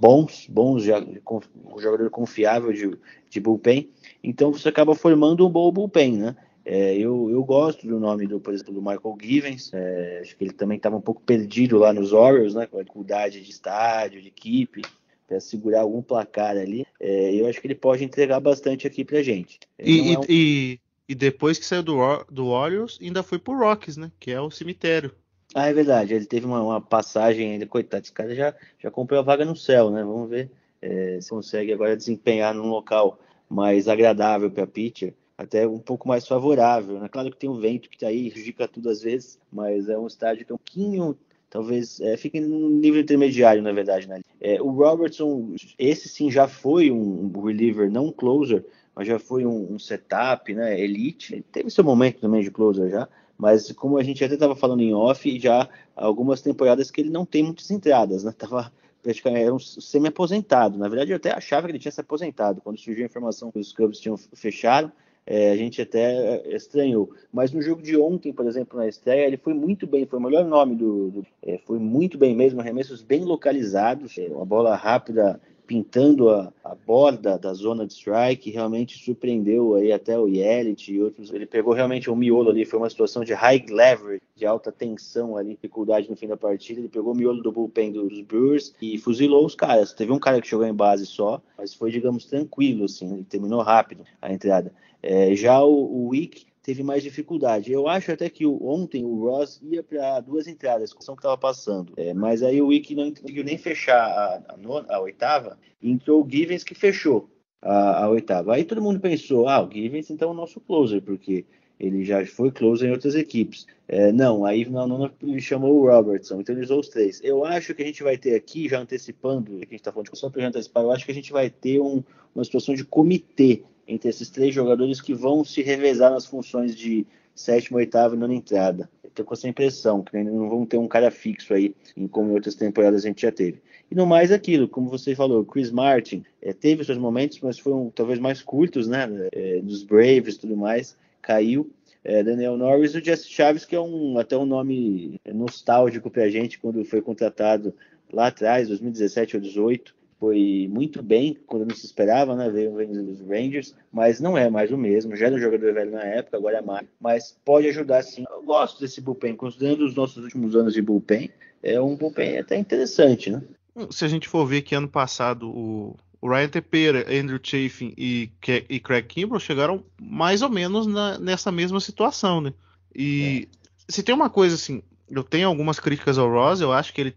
[0.00, 3.88] bons, bons, já, um jogador confiável de, de bullpen.
[4.22, 6.36] Então você acaba formando um bom bullpen, né?
[6.64, 9.70] É, eu, eu gosto do nome do, por exemplo, do Michael Givens.
[9.72, 12.66] É, acho que ele também estava um pouco perdido lá nos Orioles, né?
[12.66, 14.82] Com a dificuldade de estádio, de equipe,
[15.28, 16.86] para segurar algum placar ali.
[16.98, 19.60] É, eu acho que ele pode entregar bastante aqui para gente.
[19.78, 20.22] E, é um...
[20.28, 21.98] e, e, depois que saiu do,
[22.30, 24.10] do Orioles, ainda foi pro Rocks, né?
[24.18, 25.14] Que é o cemitério.
[25.54, 26.14] Ah, é verdade.
[26.14, 27.66] Ele teve uma, uma passagem ainda.
[27.66, 30.02] Coitado, esse cara já, já comprou a vaga no céu, né?
[30.02, 35.78] Vamos ver é, se consegue agora desempenhar num local mais agradável para pitcher, até um
[35.78, 36.98] pouco mais favorável.
[36.98, 37.08] Né?
[37.08, 40.06] Claro que tem o vento que está aí, prejudica tudo às vezes, mas é um
[40.06, 41.18] estádio que é um pouquinho,
[41.50, 44.08] talvez, é, fique num nível intermediário, na verdade.
[44.08, 44.20] Né?
[44.40, 49.46] É, o Robertson, esse sim já foi um reliever, não um closer, mas já foi
[49.46, 50.80] um, um setup, né?
[50.80, 51.34] Elite.
[51.34, 53.08] Ele teve seu momento também de closer já,
[53.38, 57.24] mas como a gente até estava falando em off, já algumas temporadas que ele não
[57.24, 58.32] tem muitas entradas, né?
[58.36, 60.76] Tava praticamente era um semi-aposentado.
[60.76, 62.60] Na verdade, eu até achava que ele tinha se aposentado.
[62.60, 64.90] Quando surgiu a informação que os Cubs tinham fechado,
[65.30, 67.10] é, a gente até é, estranhou.
[67.30, 70.22] Mas no jogo de ontem, por exemplo, na estreia, ele foi muito bem, foi o
[70.22, 71.10] melhor nome do.
[71.10, 75.38] do é, foi muito bem mesmo, arremessos bem localizados, é, uma bola rápida
[75.68, 81.00] pintando a, a, borda da zona de strike, realmente surpreendeu aí até o Yelich e
[81.00, 81.30] outros.
[81.30, 84.72] Ele pegou realmente o um miolo ali, foi uma situação de high leverage, de alta
[84.72, 86.80] tensão ali, dificuldade no fim da partida.
[86.80, 89.92] Ele pegou o miolo do bullpen dos Brewers e fuzilou os caras.
[89.92, 93.60] Teve um cara que jogou em base só, mas foi, digamos, tranquilo, assim, ele terminou
[93.60, 94.72] rápido a entrada.
[95.02, 97.72] É, já o, o Wick teve mais dificuldade.
[97.72, 101.38] Eu acho até que ontem o Ross ia para duas entradas, com a que estava
[101.38, 101.94] passando.
[101.96, 105.90] É, mas aí o Wick não conseguiu nem fechar a, a, nona, a oitava, e
[105.90, 107.30] entrou o Givens que fechou
[107.62, 108.54] a, a, oitava.
[108.54, 111.46] Aí todo mundo pensou, ah, o Givens então é o nosso closer, porque
[111.80, 113.66] ele já foi closer em outras equipes.
[113.88, 117.18] É, não, aí na nona ele chamou o Robertson, então ele usou os três.
[117.24, 120.10] Eu acho que a gente vai ter aqui, já antecipando, que a gente está falando
[120.12, 122.04] de só para antecipar, eu acho que a gente vai ter um,
[122.34, 127.06] uma situação de comitê entre esses três jogadores que vão se revezar nas funções de
[127.34, 128.88] sétima, oitava e nona entrada.
[129.02, 131.74] Eu tô com essa impressão, que não vão ter um cara fixo aí,
[132.10, 133.62] como em outras temporadas a gente já teve.
[133.90, 137.90] E no mais aquilo, como você falou, Chris Martin é, teve seus momentos, mas foram
[137.94, 139.08] talvez mais curtos, né?
[139.32, 141.70] É, dos Braves e tudo mais, caiu.
[142.04, 146.28] É, Daniel Norris e o Jesse Chaves, que é um, até um nome nostálgico pra
[146.28, 147.74] gente quando foi contratado
[148.12, 152.50] lá atrás, 2017 ou 2018 foi muito bem quando não se esperava, né?
[152.50, 152.72] Veio,
[153.04, 155.14] dos Rangers, mas não é mais o mesmo.
[155.14, 156.86] Já era um jogador velho na época, agora é mais.
[157.00, 158.24] Mas pode ajudar sim.
[158.28, 161.30] Eu gosto desse bullpen, considerando os nossos últimos anos de bullpen,
[161.62, 163.42] é um bullpen até interessante, né?
[163.90, 168.30] Se a gente for ver que ano passado o, o Ryan Tepera, Andrew Chafin e,
[168.68, 172.52] e Craig Kimbrell chegaram mais ou menos na, nessa mesma situação, né?
[172.94, 173.48] E
[173.88, 173.92] é.
[173.92, 177.14] se tem uma coisa assim, eu tenho algumas críticas ao Ross, eu acho que ele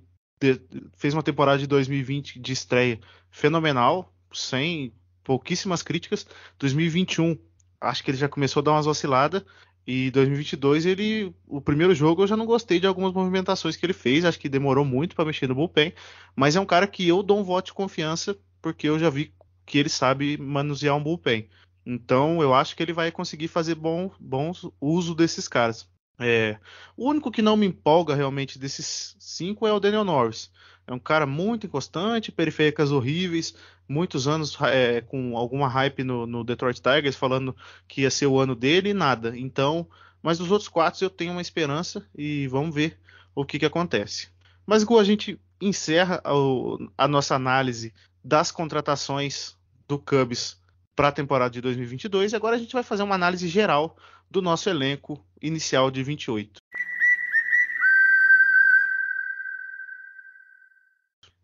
[0.98, 3.00] fez uma temporada de 2020 de estreia
[3.30, 6.26] fenomenal, sem pouquíssimas críticas.
[6.60, 7.38] 2021,
[7.80, 9.44] acho que ele já começou a dar umas osciladas.
[9.86, 13.94] E 2022 ele, o primeiro jogo eu já não gostei de algumas movimentações que ele
[13.94, 15.92] fez, acho que demorou muito para mexer no bullpen,
[16.36, 19.34] mas é um cara que eu dou um voto de confiança porque eu já vi
[19.66, 21.50] que ele sabe manusear um bullpen.
[21.84, 25.90] Então eu acho que ele vai conseguir fazer bom, bom uso desses caras.
[26.20, 26.58] É,
[26.96, 30.52] o único que não me empolga realmente desses cinco é o Daniel Norris.
[30.86, 33.56] É um cara muito inconstante, periféricas horríveis,
[33.88, 37.56] muitos anos é, com alguma hype no, no, Detroit Tigers, falando
[37.88, 39.38] que ia ser o ano dele e nada.
[39.38, 39.88] Então,
[40.22, 43.00] mas dos outros quatro eu tenho uma esperança e vamos ver
[43.36, 44.30] o que, que acontece.
[44.66, 47.94] Mas igual a gente encerra a, a nossa análise
[48.24, 49.56] das contratações
[49.88, 50.60] do Cubs
[50.96, 53.98] para a temporada de 2022 e agora a gente vai fazer uma análise geral
[54.32, 56.62] do nosso elenco inicial de 28.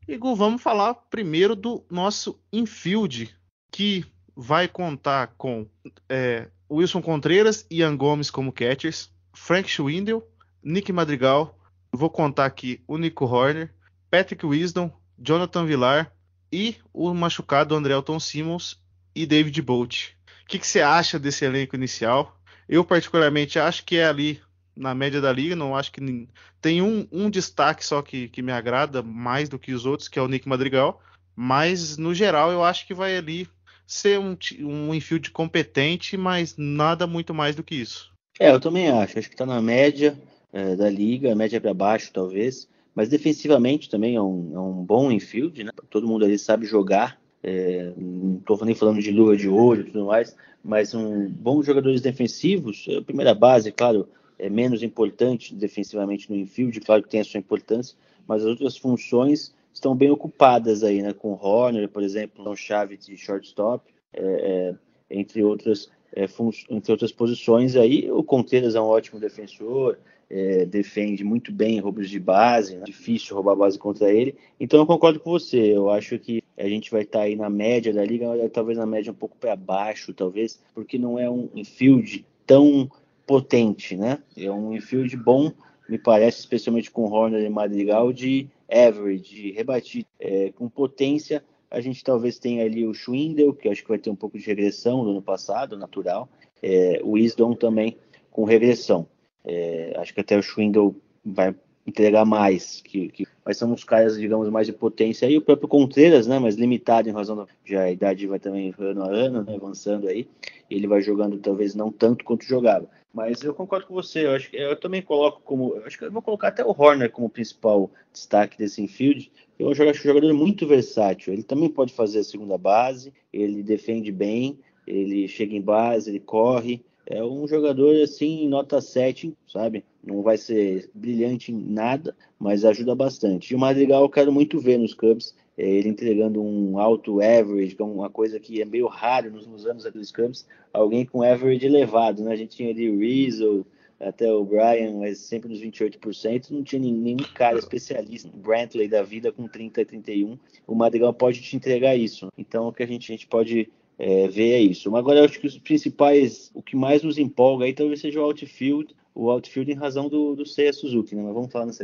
[0.08, 3.36] Igor, vamos falar primeiro do nosso infield,
[3.70, 5.68] que vai contar com
[6.08, 10.26] é, Wilson Contreras e Ian Gomes como catchers, Frank Schwindel,
[10.64, 11.60] Nick Madrigal,
[11.92, 13.74] vou contar aqui o Nico Horner,
[14.10, 16.14] Patrick Wisdom, Jonathan Villar
[16.50, 18.82] e o machucado André Elton Simmons
[19.14, 20.12] e David Bolt.
[20.44, 22.37] O que você acha desse elenco inicial?
[22.68, 24.42] Eu, particularmente, acho que é ali
[24.76, 25.56] na média da liga.
[25.56, 26.28] Não acho que
[26.62, 30.20] tem um, um destaque só que, que me agrada mais do que os outros, que
[30.20, 31.02] é o Nick Madrigal.
[31.36, 33.48] Mas, no geral, eu acho que vai ali
[33.86, 38.12] ser um, um infield competente, mas nada muito mais do que isso.
[38.40, 39.18] É, eu também acho.
[39.18, 40.18] Acho que está na média
[40.52, 42.68] é, da liga, média para baixo, talvez.
[42.94, 45.72] Mas defensivamente também é um, é um bom infield, né?
[45.90, 47.20] Todo mundo ali sabe jogar.
[47.44, 51.66] É, não estou nem falando de luva de olho e tudo mais, mas um bons
[51.66, 54.08] jogadores defensivos, a primeira base, claro,
[54.40, 57.96] é menos importante defensivamente no infield, claro que tem a sua importância,
[58.28, 61.14] mas as outras funções estão bem ocupadas aí, né?
[61.14, 64.76] Com Horner, por exemplo, no chave de shortstop, é, é,
[65.10, 66.26] entre outras é,
[66.70, 72.10] entre outras posições aí, o Contreiras é um ótimo defensor, é, defende muito bem roubos
[72.10, 72.84] de base, né?
[72.86, 74.36] difícil roubar base contra ele.
[74.60, 75.58] Então eu concordo com você.
[75.58, 78.86] Eu acho que a gente vai estar tá aí na média da liga, talvez na
[78.86, 82.90] média um pouco para baixo, talvez, porque não é um infield tão
[83.26, 84.20] potente, né?
[84.36, 85.52] É um infield bom,
[85.88, 91.44] me parece, especialmente com Horner e Madrigal, de average, de rebatir, é, com potência.
[91.70, 94.46] A gente talvez tenha ali o Schwindel, que acho que vai ter um pouco de
[94.46, 96.30] regressão do ano passado, natural.
[96.62, 97.98] É, o Wisdom também
[98.32, 99.08] com regressão.
[99.48, 101.56] É, acho que até o Schwindel vai
[101.88, 105.26] entregar mais, que, que, mas são os caras, digamos, mais de potência.
[105.26, 108.76] E o próprio Contreras, né, mais limitado em razão da já a idade vai também
[108.78, 110.28] ano a ano, né, avançando aí.
[110.70, 112.90] Ele vai jogando talvez não tanto quanto jogava.
[113.14, 116.12] Mas eu concordo com você, eu acho que eu também coloco como, acho que eu
[116.12, 119.32] vou colocar até o Horner como principal destaque desse infield.
[119.58, 121.32] Eu acho que é um jogador muito versátil.
[121.32, 126.20] Ele também pode fazer a segunda base, ele defende bem, ele chega em base, ele
[126.20, 129.86] corre, é um jogador assim, nota 7, sabe?
[130.04, 133.52] Não vai ser brilhante em nada, mas ajuda bastante.
[133.52, 137.76] E o Madrigal eu quero muito ver nos Cubs, é, ele entregando um alto average,
[137.76, 141.24] que é uma coisa que é meio raro nos, nos anos aqueles Cubs, alguém com
[141.24, 142.34] average elevado, né?
[142.34, 143.66] A gente tinha ali o Rizzo,
[144.00, 149.32] até o Brian, mas sempre nos 28%, não tinha nenhum cara especialista, Brantley da vida
[149.32, 150.38] com 30 e 31.
[150.68, 152.28] O Madrigal pode te entregar isso.
[152.38, 154.92] Então, o que a gente, a gente pode é, ver é isso.
[154.92, 158.20] Mas agora eu acho que os principais, o que mais nos empolga aí talvez seja
[158.20, 161.24] o outfield, o outfield em razão do, do Seiya Suzuki, né?
[161.24, 161.84] Mas vamos falar nessa.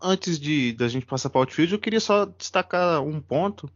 [0.00, 3.68] Antes de da gente passar para o outfield, eu queria só destacar um ponto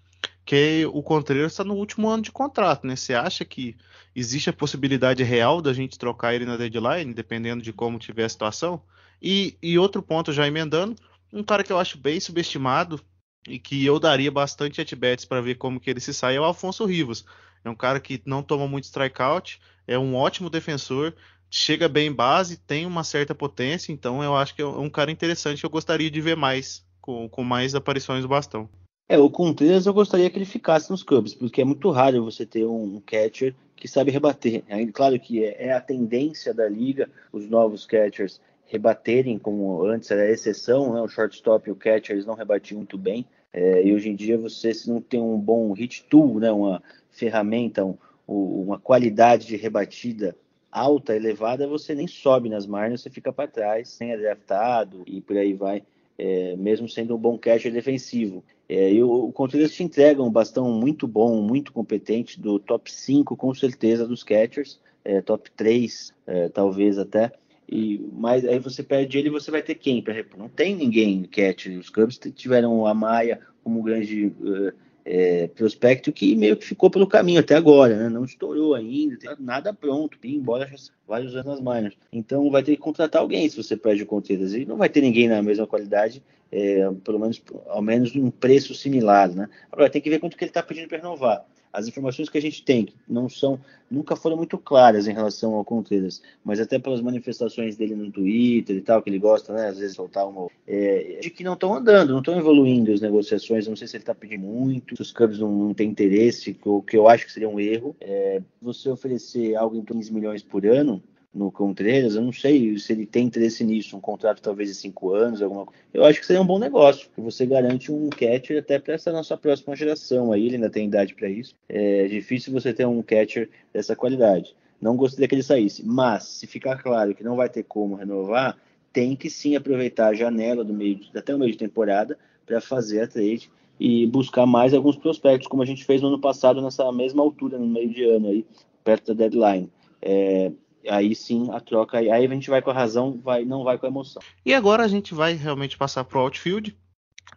[0.45, 2.97] que o Contreras está no último ano de contrato, né?
[2.97, 3.77] Você acha que
[4.17, 8.29] existe a possibilidade real da gente trocar ele na deadline, dependendo de como tiver a
[8.31, 8.81] situação?
[9.21, 10.97] E, e outro ponto, já emendando,
[11.31, 12.99] um cara que eu acho bem subestimado
[13.47, 16.45] e que eu daria bastante at-bats para ver como que ele se sai é o
[16.45, 17.27] Alfonso Rivas.
[17.64, 21.14] É um cara que não toma muito strikeout, é um ótimo defensor,
[21.51, 25.11] chega bem em base, tem uma certa potência, então eu acho que é um cara
[25.11, 25.64] interessante.
[25.64, 28.68] Eu gostaria de ver mais, com, com mais aparições do bastão.
[29.09, 32.44] É, o Contreras eu gostaria que ele ficasse nos Cubs, porque é muito raro você
[32.44, 34.62] ter um catcher que sabe rebater.
[34.68, 40.11] É, claro que é, é a tendência da liga, os novos catchers rebaterem, como antes
[40.11, 41.01] era exceção, né?
[41.01, 44.37] o shortstop e o catcher eles não rebatiam muito bem, É, e hoje em dia
[44.37, 46.83] você, se não tem um bom hit tool, né, uma
[47.19, 50.37] ferramenta, um, uma qualidade de rebatida
[50.71, 55.37] alta, elevada, você nem sobe nas margens, você fica para trás, sem draftado e por
[55.37, 55.83] aí vai,
[56.19, 58.45] é, mesmo sendo um bom catcher defensivo.
[58.69, 62.93] É, e o, o Contreras te entrega um bastão muito bom, muito competente, do top
[62.93, 67.33] 5 com certeza dos catchers, é, top 3 é, talvez até.
[67.71, 70.39] E, mas aí você perde ele você vai ter quem para repor?
[70.39, 71.79] Não tem ninguém catcher.
[71.79, 74.73] Os Cubs tiveram a Maia como grande uh,
[75.11, 78.09] é, prospecto que meio que ficou pelo caminho até agora, né?
[78.11, 81.97] Não estourou ainda, tem nada pronto, embora já vários anos nas minors.
[82.12, 84.53] Então vai ter que contratar alguém se você perde o Contreras.
[84.53, 88.75] E não vai ter ninguém na mesma qualidade, é, pelo menos ao menos um preço
[88.75, 89.49] similar, né?
[89.73, 92.43] Agora tem que ver quanto que ele está pedindo para renovar as informações que a
[92.43, 97.01] gente tem não são nunca foram muito claras em relação ao Contreras, mas até pelas
[97.01, 101.19] manifestações dele no Twitter e tal, que ele gosta, né, às vezes soltar uma é,
[101.23, 104.15] de que não estão andando, não estão evoluindo as negociações, não sei se ele está
[104.15, 107.49] pedindo muito, se os Cubs não, não têm interesse, o que eu acho que seria
[107.49, 112.33] um erro, é, você oferecer algo em 15 milhões por ano, no Contreras, eu não
[112.33, 115.67] sei se ele tem interesse nisso, um contrato talvez de cinco anos, alguma.
[115.93, 119.12] Eu acho que seria um bom negócio, que você garante um catcher até para essa
[119.12, 121.55] nossa próxima geração aí, ele ainda tem idade para isso.
[121.69, 124.57] É difícil você ter um catcher dessa qualidade.
[124.81, 128.57] Não gostaria que ele saísse, mas se ficar claro que não vai ter como renovar,
[128.93, 133.03] tem que sim aproveitar a janela do meio até o meio de temporada para fazer
[133.03, 136.91] a trade e buscar mais alguns prospectos, como a gente fez no ano passado nessa
[136.91, 138.45] mesma altura, no meio de ano aí,
[138.83, 139.71] perto da deadline.
[140.01, 140.51] É,
[140.87, 143.87] aí sim a troca aí a gente vai com a razão vai não vai com
[143.87, 146.77] a emoção e agora a gente vai realmente passar para o outfield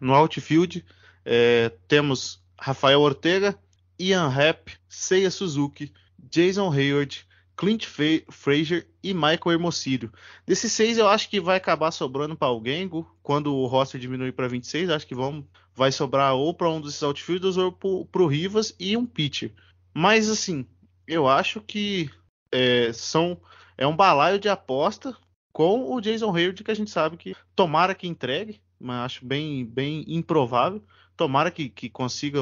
[0.00, 0.84] no outfield
[1.24, 3.58] é, temos Rafael Ortega
[3.98, 7.26] Ian Rapp Seiya Suzuki Jason Hayward
[7.56, 7.86] Clint
[8.28, 10.12] Frazier e Michael Hermosillo.
[10.44, 12.90] Desses seis, eu acho que vai acabar sobrando para alguém
[13.22, 14.90] quando o roster diminuir para 26.
[14.90, 18.96] Acho que vão, vai sobrar ou para um desses outfielders ou para o Rivas e
[18.96, 19.52] um pitcher.
[19.94, 20.66] Mas assim,
[21.06, 22.10] eu acho que
[22.52, 23.40] é, são
[23.76, 25.16] é um balaio de aposta
[25.52, 29.64] com o Jason Hayward que a gente sabe que tomara que entregue, mas acho bem
[29.64, 30.82] bem improvável.
[31.16, 32.38] Tomara que, que consiga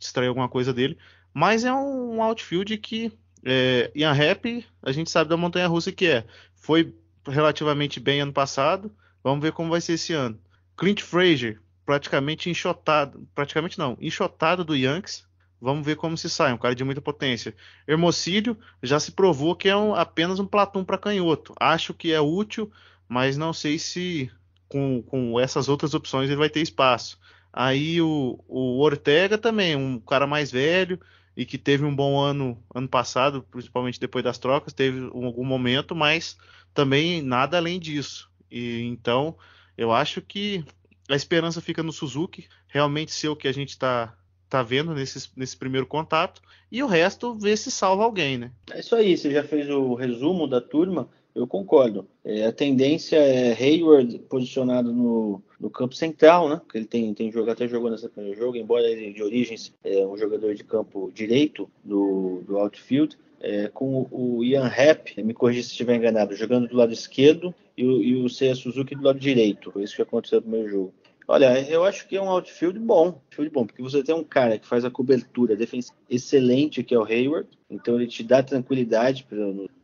[0.00, 0.96] extrair alguma coisa dele,
[1.34, 3.12] mas é um, outfield que
[3.44, 6.26] é, Ian Rap, a gente sabe da montanha russa que é.
[6.54, 6.94] Foi
[7.26, 8.94] relativamente bem ano passado.
[9.22, 10.38] Vamos ver como vai ser esse ano.
[10.76, 15.26] Clint Frazier, praticamente enxotado, praticamente não, enxotado do Yankees.
[15.62, 17.54] Vamos ver como se sai, um cara de muita potência.
[17.86, 21.54] Hermocílio já se provou que é um, apenas um Platum para canhoto.
[21.60, 22.68] Acho que é útil,
[23.08, 24.28] mas não sei se
[24.68, 27.16] com, com, essas outras opções ele vai ter espaço.
[27.52, 30.98] Aí o, o Ortega também, um cara mais velho
[31.36, 35.44] e que teve um bom ano ano passado, principalmente depois das trocas, teve um, algum
[35.44, 36.36] momento, mas
[36.74, 38.28] também nada além disso.
[38.50, 39.38] E então
[39.78, 40.64] eu acho que
[41.08, 44.12] a esperança fica no Suzuki, realmente ser o que a gente está
[44.52, 48.50] tá vendo nesse, nesse primeiro contato, e o resto ver se salva alguém, né?
[48.70, 52.06] É isso aí, você já fez o resumo da turma, eu concordo.
[52.22, 56.60] É, a tendência é Hayward posicionado no, no campo central, né?
[56.74, 60.18] Ele tem, tem jogo, até jogou nessa primeiro jogo, embora ele de origens é um
[60.18, 63.16] jogador de campo direito do, do outfield.
[63.40, 67.84] É, com o Ian Happ, me corrija se estiver enganado, jogando do lado esquerdo e
[67.84, 69.72] o, e o Seiya Suzuki do lado direito.
[69.72, 70.94] Foi isso que aconteceu no primeiro jogo.
[71.26, 74.58] Olha, eu acho que é um outfield bom, outfield bom, porque você tem um cara
[74.58, 79.26] que faz a cobertura defensiva excelente, que é o Hayward, então ele te dá tranquilidade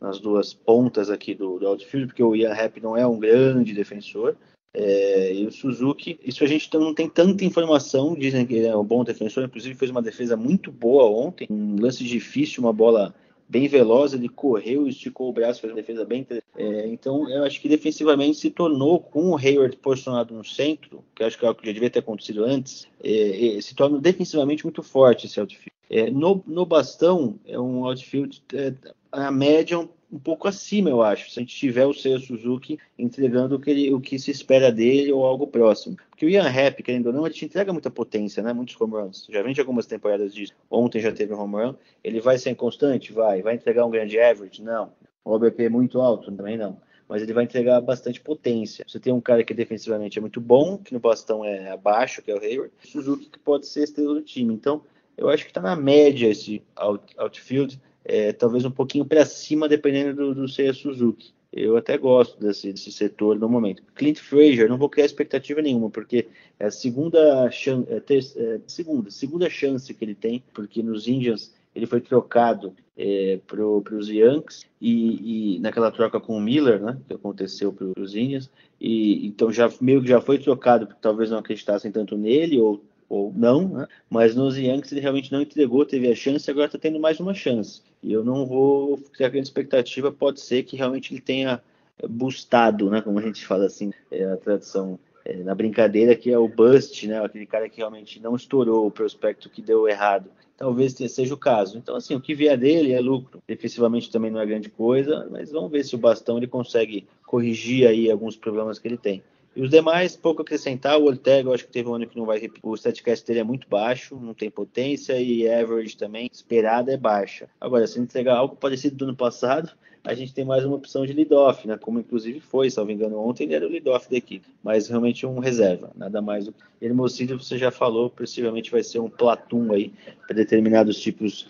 [0.01, 3.73] nas duas pontas aqui do, do outfield, porque o Ian Happ não é um grande
[3.73, 4.35] defensor,
[4.73, 8.75] é, e o Suzuki, isso a gente não tem tanta informação, dizem que ele é
[8.75, 13.15] um bom defensor, inclusive fez uma defesa muito boa ontem, um lance difícil, uma bola
[13.49, 17.59] bem veloz, ele correu, esticou o braço, fez uma defesa bem é, então eu acho
[17.59, 21.55] que defensivamente se tornou com o Hayward posicionado no centro, que acho que é o
[21.55, 25.71] que já devia ter acontecido antes, é, é, se torna defensivamente muito forte esse outfield.
[25.89, 28.73] É, no, no bastão é um outfield é,
[29.11, 31.29] a média um, um, pouco acima, eu acho.
[31.29, 34.71] Se a gente tiver o Seiya Suzuki entregando o que, ele, o que se espera
[34.71, 35.97] dele ou algo próximo.
[36.09, 38.53] Porque o Ian Happ, querendo ou não, ele te entrega muita potência, né?
[38.53, 39.27] Muitos home runs.
[39.29, 40.53] Já vem de algumas temporadas disso.
[40.69, 41.75] Ontem já teve um home run.
[42.03, 43.13] Ele vai ser constante?
[43.13, 43.41] Vai.
[43.41, 44.61] Vai entregar um grande average?
[44.61, 44.91] Não.
[45.23, 46.31] O OBP é muito alto?
[46.31, 46.77] Também não.
[47.07, 48.85] Mas ele vai entregar bastante potência.
[48.87, 52.31] Você tem um cara que defensivamente é muito bom, que no bastão é abaixo, que
[52.31, 52.71] é o Hayward.
[52.83, 54.53] Suzuki que pode ser estrela do time.
[54.53, 54.83] Então,
[55.17, 59.69] eu acho que está na média esse out, outfield é, talvez um pouquinho para cima,
[59.69, 61.31] dependendo do, do Seiya Suzuki.
[61.53, 63.83] Eu até gosto desse, desse, setor no momento.
[63.95, 66.27] Clint Frazier, não vou criar expectativa nenhuma, porque
[66.59, 71.07] é a segunda, chance, é, ter, é, segunda, segunda chance que ele tem, porque nos
[71.07, 76.81] Indians ele foi trocado é, para os Yankees e, e, naquela troca com o Miller,
[76.81, 78.49] né, que aconteceu para os Indians,
[78.81, 82.83] e então já meio que já foi trocado porque talvez não acreditassem tanto nele ou
[83.09, 83.87] ou não, né?
[84.09, 87.33] mas nos Yankees ele realmente não entregou, teve a chance, agora está tendo mais uma
[87.33, 87.81] chance.
[88.03, 91.61] E eu não vou criar grande expectativa, pode ser que realmente ele tenha
[92.07, 96.37] boostado, né, como a gente fala assim, é a tradução é, na brincadeira, que é
[96.37, 100.29] o bust, né, aquele cara que realmente não estourou o prospecto que deu errado.
[100.55, 101.77] Talvez seja o caso.
[101.77, 103.41] Então, assim, o que vier dele é lucro.
[103.47, 107.87] Defensivamente também não é grande coisa, mas vamos ver se o bastão ele consegue corrigir
[107.87, 109.23] aí alguns problemas que ele tem.
[109.55, 110.99] E os demais, pouco acrescentar.
[110.99, 112.61] O Ortega, eu acho que teve um ano que não vai repetir.
[112.63, 117.49] O statcast dele é muito baixo, não tem potência e average também, esperada é baixa.
[117.59, 119.71] Agora, se entregar algo parecido do ano passado,
[120.03, 121.77] a gente tem mais uma opção de lead-off, né?
[121.77, 125.39] Como inclusive foi, salvo engano, ontem ele era o lead-off da equipe, mas realmente um
[125.39, 126.63] reserva, nada mais do que.
[126.81, 129.91] Hermosillo, você já falou, possivelmente vai ser um platum aí
[130.25, 131.45] para determinados tipos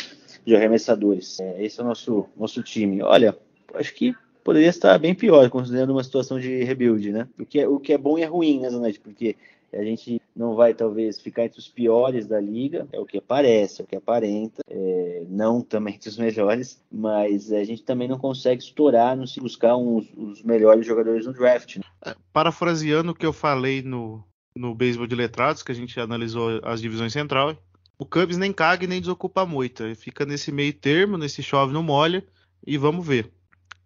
[0.46, 1.40] de arremessadores.
[1.40, 3.04] É, esse é o nosso, nosso time.
[3.04, 3.38] Olha,
[3.76, 7.28] acho que poderia estar bem pior, considerando uma situação de rebuild, né?
[7.40, 9.00] O que é, o que é bom e é ruim, né, Zanetti?
[9.00, 9.36] Porque
[9.74, 13.82] a gente não vai, talvez, ficar entre os piores da liga, é o que parece,
[13.82, 18.18] é o que aparenta, é, não também entre os melhores, mas a gente também não
[18.18, 21.78] consegue estourar no se buscar uns, os melhores jogadores no draft.
[21.78, 21.84] Né?
[22.06, 24.24] É, parafraseando o que eu falei no,
[24.56, 27.56] no beisebol de letrados, que a gente analisou as divisões central,
[27.98, 31.74] o Cubs nem caga e nem desocupa a moita, fica nesse meio termo, nesse chove
[31.74, 32.26] no molha,
[32.66, 33.32] e vamos ver.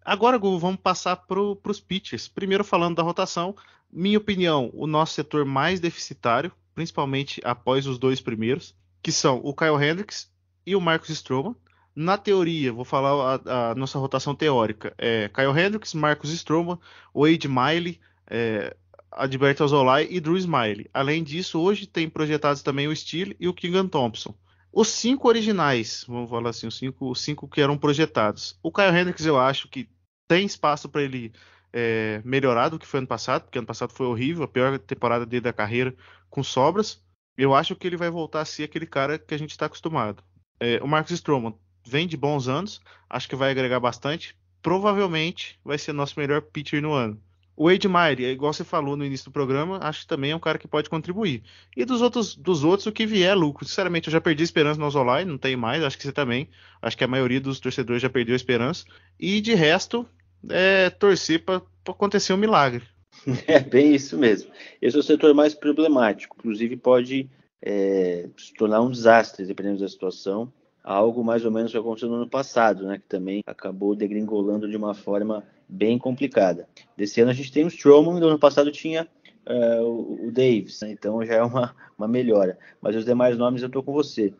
[0.04, 2.28] Agora, Gu, vamos passar para os pitchers.
[2.28, 3.56] Primeiro falando da rotação,
[3.90, 9.54] minha opinião, o nosso setor mais deficitário, principalmente após os dois primeiros, que são o
[9.54, 10.30] Kyle Hendricks
[10.66, 11.54] e o Marcos Stroman.
[11.96, 16.78] Na teoria, vou falar a, a nossa rotação teórica, é Kyle Hendricks, Marcos Stroman,
[17.14, 18.76] Wade Miley, é,
[19.12, 20.90] Adberto Alzolay e Drew Smiley.
[20.92, 24.34] Além disso, hoje tem projetados também o Steele e o Keegan Thompson.
[24.72, 28.58] Os cinco originais, vamos falar assim, os cinco, os cinco que eram projetados.
[28.60, 29.88] O Kyle Hendricks eu acho que
[30.28, 31.32] tem espaço para ele
[31.72, 35.26] é, melhorar do que foi ano passado, porque ano passado foi horrível, a pior temporada
[35.26, 35.94] dele da carreira
[36.30, 37.02] com sobras.
[37.36, 40.22] Eu acho que ele vai voltar a ser aquele cara que a gente está acostumado.
[40.60, 41.54] É, o Marcos Stroman
[41.84, 44.36] vem de bons anos, acho que vai agregar bastante.
[44.62, 47.20] Provavelmente vai ser nosso melhor pitcher no ano.
[47.56, 50.40] O Wade Meyer, igual você falou no início do programa, acho que também é um
[50.40, 51.42] cara que pode contribuir.
[51.76, 53.64] E dos outros, dos outros o que vier é lucro.
[53.64, 56.48] Sinceramente, eu já perdi a esperança no Zolai, não tem mais, acho que você também.
[56.82, 58.84] Acho que a maioria dos torcedores já perdeu a esperança.
[59.20, 60.04] E de resto,
[60.50, 62.82] é, torcer para acontecer um milagre.
[63.46, 64.50] É bem isso mesmo.
[64.82, 66.36] Esse é o setor mais problemático.
[66.38, 67.30] Inclusive, pode
[67.62, 70.52] é, se tornar um desastre, dependendo da situação.
[70.82, 74.76] Algo mais ou menos que aconteceu no ano passado, né, que também acabou degringolando de
[74.76, 76.68] uma forma bem complicada.
[76.94, 79.08] Desse ano a gente tem o Stroman, do ano passado tinha
[79.48, 82.58] uh, o, o Davis, né, então já é uma, uma melhora.
[82.82, 84.34] Mas os demais nomes eu estou com você.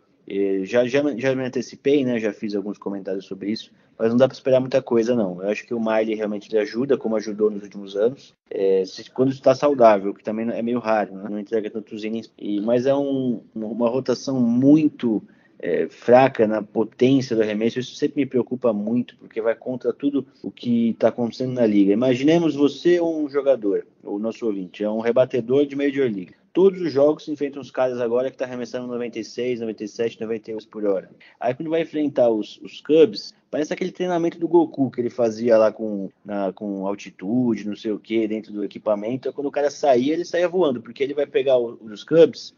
[0.65, 4.27] já, já, já me antecipei, né, já fiz alguns comentários sobre isso mas não dá
[4.27, 5.43] para esperar muita coisa, não.
[5.43, 8.35] Eu acho que o Miley realmente lhe ajuda, como ajudou nos últimos anos.
[8.51, 8.83] É,
[9.13, 11.29] quando está saudável, que também é meio raro, né?
[11.29, 12.33] não entrega tantos innings.
[12.39, 15.23] E, mas é um, uma rotação muito
[15.59, 17.79] é, fraca na potência do arremesso.
[17.79, 21.93] Isso sempre me preocupa muito, porque vai contra tudo o que está acontecendo na liga.
[21.93, 26.93] Imaginemos você um jogador, o nosso ouvinte, é um rebatedor de Major League todos os
[26.93, 31.11] jogos enfrentam os caras agora que tá arremessando 96, 97, 98 por hora.
[31.39, 35.59] Aí quando vai enfrentar os, os Cubs, parece aquele treinamento do Goku que ele fazia
[35.59, 39.33] lá com, na, com altitude, não sei o que, dentro do equipamento.
[39.33, 42.55] Quando o cara saía, ele saía voando, porque ele vai pegar os Cubs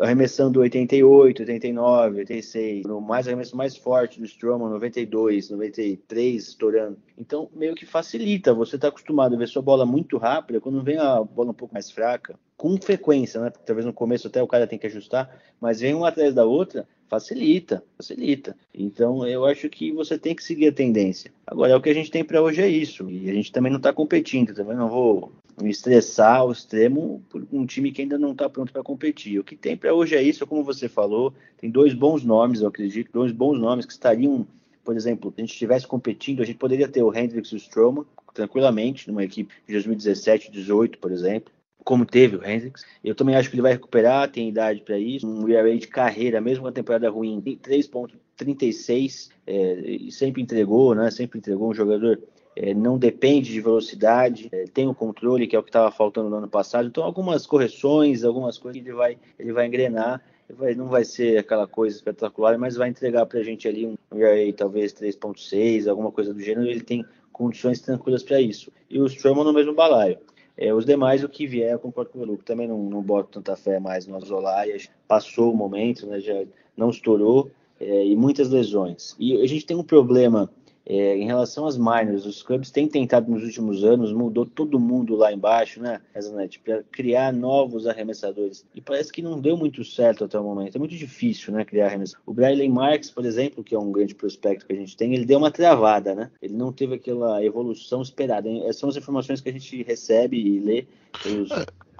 [0.00, 6.98] arremessando 88, 89, 86, no mais arremesso mais forte do Stroman, 92, 93, estourando.
[7.16, 8.54] Então, meio que facilita.
[8.54, 11.74] Você está acostumado a ver sua bola muito rápida, quando vem a bola um pouco
[11.74, 13.50] mais fraca, com frequência, né?
[13.64, 16.86] Talvez no começo até o cara tem que ajustar, mas vem uma atrás da outra,
[17.08, 18.56] facilita, facilita.
[18.72, 21.32] Então, eu acho que você tem que seguir a tendência.
[21.46, 23.10] Agora, é o que a gente tem para hoje é isso.
[23.10, 27.46] E a gente também não está competindo, também não vou me estressar ao extremo por
[27.52, 29.38] um time que ainda não está pronto para competir.
[29.38, 32.68] O que tem para hoje é isso, como você falou, tem dois bons nomes, eu
[32.68, 34.46] acredito, dois bons nomes que estariam,
[34.84, 38.06] por exemplo, se a gente estivesse competindo, a gente poderia ter o Hendricks e o
[38.32, 41.52] tranquilamente numa equipe de 2017, 18, por exemplo,
[41.84, 42.84] como teve o Hendricks.
[43.04, 45.28] Eu também acho que ele vai recuperar, tem idade para isso.
[45.28, 51.10] Um ERA de carreira, mesmo uma temporada ruim, 3.36, é, sempre entregou, né?
[51.10, 52.18] Sempre entregou um jogador
[52.56, 56.30] é, não depende de velocidade, é, tem o controle, que é o que estava faltando
[56.30, 56.86] no ano passado.
[56.86, 60.22] Então, algumas correções, algumas coisas ele vai, ele vai engrenar.
[60.48, 63.86] Ele vai, não vai ser aquela coisa espetacular, mas vai entregar para a gente ali
[63.86, 66.68] um ERA talvez 3.6, alguma coisa do gênero.
[66.68, 68.70] Ele tem condições tranquilas para isso.
[68.88, 70.18] E o Stroman no mesmo balaio.
[70.56, 72.44] É, os demais, o que vier, eu concordo com o Luco.
[72.44, 74.88] Também não, não boto tanta fé mais no Azolaias.
[75.08, 76.44] Passou o momento, né, já
[76.76, 77.50] não estourou.
[77.80, 79.16] É, e muitas lesões.
[79.18, 80.48] E a gente tem um problema
[80.86, 85.16] É, em relação às minors, os Cubs têm tentado nos últimos anos, mudou todo mundo
[85.16, 88.66] lá embaixo, né, Rezanet, para criar novos arremessadores.
[88.74, 90.76] E parece que não deu muito certo até o momento.
[90.76, 92.26] É muito difícil, né, criar arremessadores.
[92.26, 95.24] O Briley Marks, por exemplo, que é um grande prospecto que a gente tem, ele
[95.24, 96.30] deu uma travada, né?
[96.42, 98.48] Ele não teve aquela evolução esperada.
[98.72, 100.86] São as informações que a gente recebe e lê
[101.22, 101.48] pelos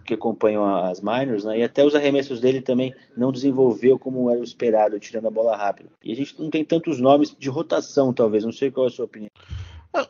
[0.05, 1.59] que acompanham as minors, né?
[1.59, 5.57] E até os arremessos dele também não desenvolveu como era o esperado, tirando a bola
[5.57, 5.91] rápida.
[6.03, 8.45] E a gente não tem tantos nomes de rotação, talvez.
[8.45, 9.31] Não sei qual é a sua opinião.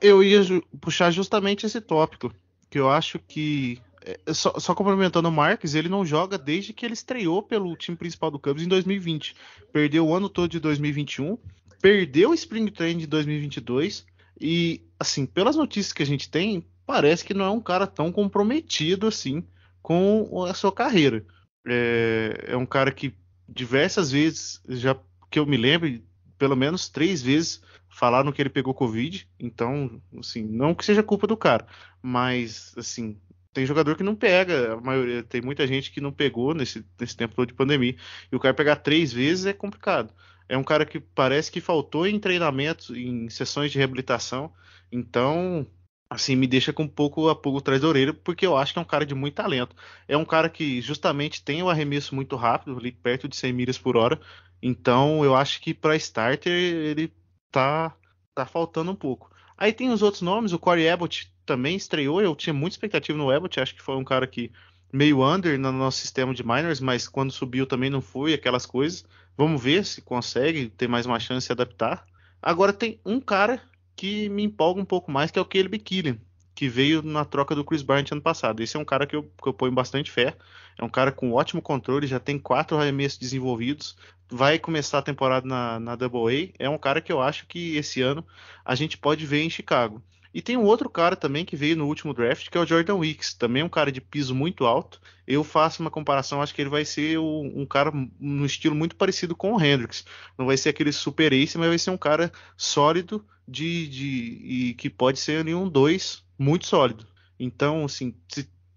[0.00, 0.40] Eu ia
[0.80, 2.32] puxar justamente esse tópico,
[2.70, 6.84] que eu acho que é, só, só, complementando o Marques, ele não joga desde que
[6.84, 9.34] ele estreou pelo time principal do Cubs em 2020.
[9.72, 11.38] Perdeu o ano todo de 2021,
[11.80, 14.04] perdeu o Spring Training de 2022
[14.38, 18.12] e, assim, pelas notícias que a gente tem, parece que não é um cara tão
[18.12, 19.42] comprometido assim
[19.84, 21.22] com a sua carreira.
[21.66, 23.14] É, é um cara que
[23.46, 24.96] diversas vezes, já
[25.30, 26.00] que eu me lembro,
[26.38, 27.60] pelo menos três vezes
[27.90, 29.28] falaram que ele pegou Covid.
[29.38, 31.66] Então, assim, não que seja culpa do cara,
[32.02, 33.20] mas, assim,
[33.52, 37.14] tem jogador que não pega, a maioria, tem muita gente que não pegou nesse, nesse
[37.14, 37.94] tempo todo de pandemia.
[38.32, 40.14] E o cara pegar três vezes é complicado.
[40.48, 44.50] É um cara que parece que faltou em treinamento, em sessões de reabilitação.
[44.90, 45.66] Então,
[46.08, 48.78] assim, me deixa com um pouco a pulga atrás da orelha, porque eu acho que
[48.78, 49.74] é um cara de muito talento.
[50.06, 53.52] É um cara que justamente tem o um arremesso muito rápido, ali perto de 100
[53.52, 54.20] milhas por hora.
[54.62, 57.12] Então, eu acho que para starter ele
[57.50, 57.94] tá
[58.34, 59.30] tá faltando um pouco.
[59.56, 63.30] Aí tem os outros nomes, o Corey Abbott também estreou, eu tinha muita expectativa no
[63.30, 64.50] Abbott, acho que foi um cara que
[64.92, 69.04] meio under no nosso sistema de minors, mas quando subiu também não foi aquelas coisas.
[69.36, 72.04] Vamos ver se consegue ter mais uma chance de se adaptar.
[72.40, 73.60] Agora tem um cara
[73.96, 76.18] que me empolga um pouco mais, que é o Caleb Killian,
[76.54, 78.62] que veio na troca do Chris Bryant ano passado.
[78.62, 80.36] Esse é um cara que eu, que eu ponho bastante fé.
[80.78, 83.96] É um cara com ótimo controle, já tem quatro arremessos desenvolvidos,
[84.28, 86.64] vai começar a temporada na, na Double A.
[86.64, 88.24] É um cara que eu acho que esse ano
[88.64, 90.02] a gente pode ver em Chicago.
[90.34, 92.96] E tem um outro cara também que veio no último draft, que é o Jordan
[92.96, 95.00] Weeks, também um cara de piso muito alto.
[95.24, 99.36] Eu faço uma comparação, acho que ele vai ser um cara no estilo muito parecido
[99.36, 100.04] com o Hendricks.
[100.36, 104.74] Não vai ser aquele super ace, mas vai ser um cara sólido de, de e
[104.74, 107.06] que pode ser ali um 2 muito sólido.
[107.38, 108.12] Então, assim,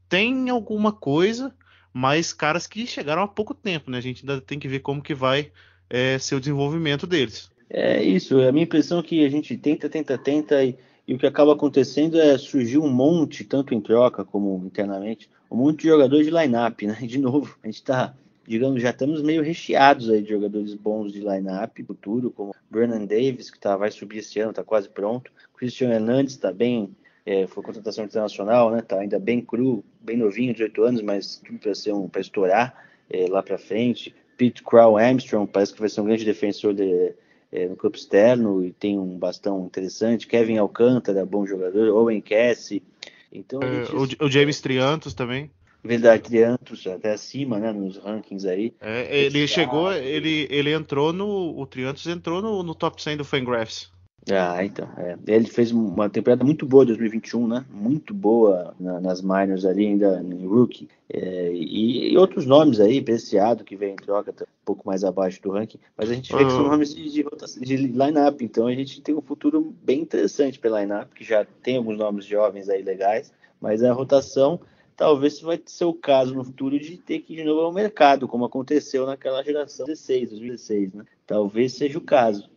[0.08, 1.52] tem alguma coisa,
[1.92, 3.98] mas caras que chegaram há pouco tempo, né?
[3.98, 5.52] A gente ainda tem que ver como que vai
[5.90, 7.50] é, ser o desenvolvimento deles.
[7.68, 10.78] É isso, a minha impressão é que a gente tenta, tenta, tenta e
[11.08, 15.56] e o que acaba acontecendo é surgir um monte, tanto em troca como internamente, um
[15.56, 16.98] monte de jogadores de line-up, né?
[17.08, 18.14] De novo, a gente está,
[18.46, 23.50] digamos, já estamos meio recheados aí de jogadores bons de line-up futuro, como Brennan Davis,
[23.50, 25.32] que tá, vai subir esse ano, está quase pronto.
[25.56, 26.90] Christian Hernandez está bem,
[27.26, 28.82] é, foi contratação internacional, né?
[28.82, 32.86] Tá ainda bem cru, bem novinho, 18 anos, mas tudo para ser um para estourar
[33.10, 34.14] é, lá para frente.
[34.36, 37.14] Pete Crow Armstrong parece que vai ser um grande defensor de,
[37.52, 40.28] é, no campo externo e tem um bastão interessante.
[40.28, 41.90] Kevin Alcântara, bom jogador.
[41.90, 42.84] Owen Cassie.
[43.32, 44.16] Então, é, gente...
[44.22, 45.50] o, o, James Triantos também.
[45.84, 48.74] Verdade, Triantos até acima, né, nos rankings aí.
[48.82, 53.26] É, ele chegou, ele, ele entrou no, o Triantos entrou no, no top 100 do
[53.26, 53.90] Fangraphs.
[54.32, 54.88] Ah, então.
[54.98, 55.18] É.
[55.28, 57.66] Ele fez uma temporada muito boa em 2021, né?
[57.70, 60.90] Muito boa na, nas minors ali, ainda em rookie.
[61.10, 65.04] É, e, e, outros nomes aí, Preciado, que vem em troca, tá um pouco mais
[65.04, 65.80] abaixo do ranking.
[65.96, 67.26] Mas a gente vê que são nomes de, de,
[67.62, 68.44] de line-up.
[68.44, 72.26] Então a gente tem um futuro bem interessante pela line-up, que já tem alguns nomes
[72.26, 73.32] jovens aí legais.
[73.62, 74.60] Mas a rotação
[74.98, 78.28] talvez vai ser o caso no futuro de ter que ir de novo ao mercado,
[78.28, 81.06] como aconteceu naquela geração 16, 2016, né?
[81.26, 82.50] Talvez seja o caso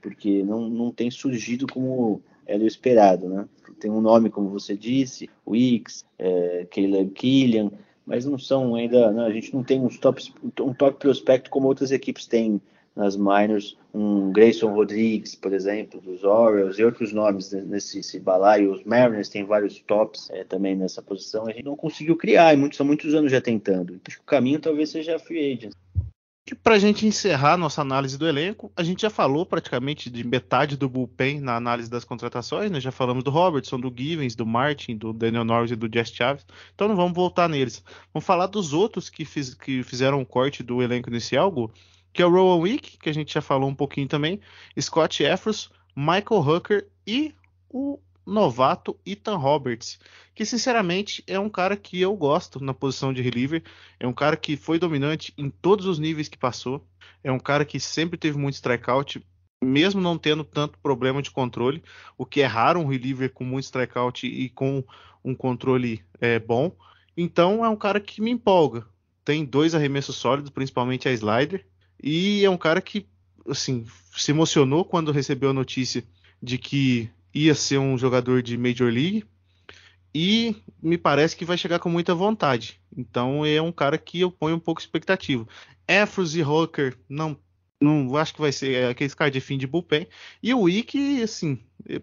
[0.00, 3.46] porque não, não tem surgido como era o esperado, né?
[3.80, 7.70] Tem um nome, como você disse, Wicks, é, Caleb Killian,
[8.06, 9.26] mas não são ainda, né?
[9.26, 12.60] a gente não tem uns tops, um top prospecto como outras equipes têm
[12.96, 18.72] nas minors, um Grayson Rodrigues, por exemplo, dos Orioles e outros nomes nesse balaio.
[18.72, 21.46] Os Mariners têm vários tops é, também nessa posição.
[21.46, 24.00] A gente não conseguiu criar, e muitos, são muitos anos já tentando.
[24.06, 25.74] Acho que o caminho talvez seja a free agent.
[26.48, 30.22] E para a gente encerrar nossa análise do elenco, a gente já falou praticamente de
[30.22, 32.78] metade do bullpen na análise das contratações, né?
[32.78, 36.46] Já falamos do Robertson, do Givens, do Martin, do Daniel Norris e do Jess Chaves.
[36.72, 37.82] Então não vamos voltar neles.
[38.14, 41.68] Vamos falar dos outros que, fiz, que fizeram o um corte do elenco inicial, Gu,
[42.12, 44.40] que é o Rowan Wick, que a gente já falou um pouquinho também,
[44.80, 47.34] Scott Efros, Michael Hooker e
[47.68, 49.98] o novato Ethan Roberts,
[50.34, 53.62] que sinceramente é um cara que eu gosto na posição de reliever,
[54.00, 56.84] é um cara que foi dominante em todos os níveis que passou,
[57.22, 59.24] é um cara que sempre teve muito strikeout,
[59.62, 61.82] mesmo não tendo tanto problema de controle,
[62.18, 64.84] o que é raro um reliever com muito strikeout e com
[65.24, 66.76] um controle é, bom.
[67.16, 68.86] Então é um cara que me empolga.
[69.24, 71.66] Tem dois arremessos sólidos, principalmente a slider,
[72.02, 73.08] e é um cara que
[73.48, 76.04] assim se emocionou quando recebeu a notícia
[76.42, 79.24] de que ia ser um jogador de Major League
[80.14, 82.80] e me parece que vai chegar com muita vontade.
[82.96, 85.46] Então é um cara que eu ponho um pouco expectativa.
[85.86, 87.36] Efros e Hooker não
[87.78, 90.06] não acho que vai ser aquele cara de fim de bullpen.
[90.42, 91.58] E o Wick, assim,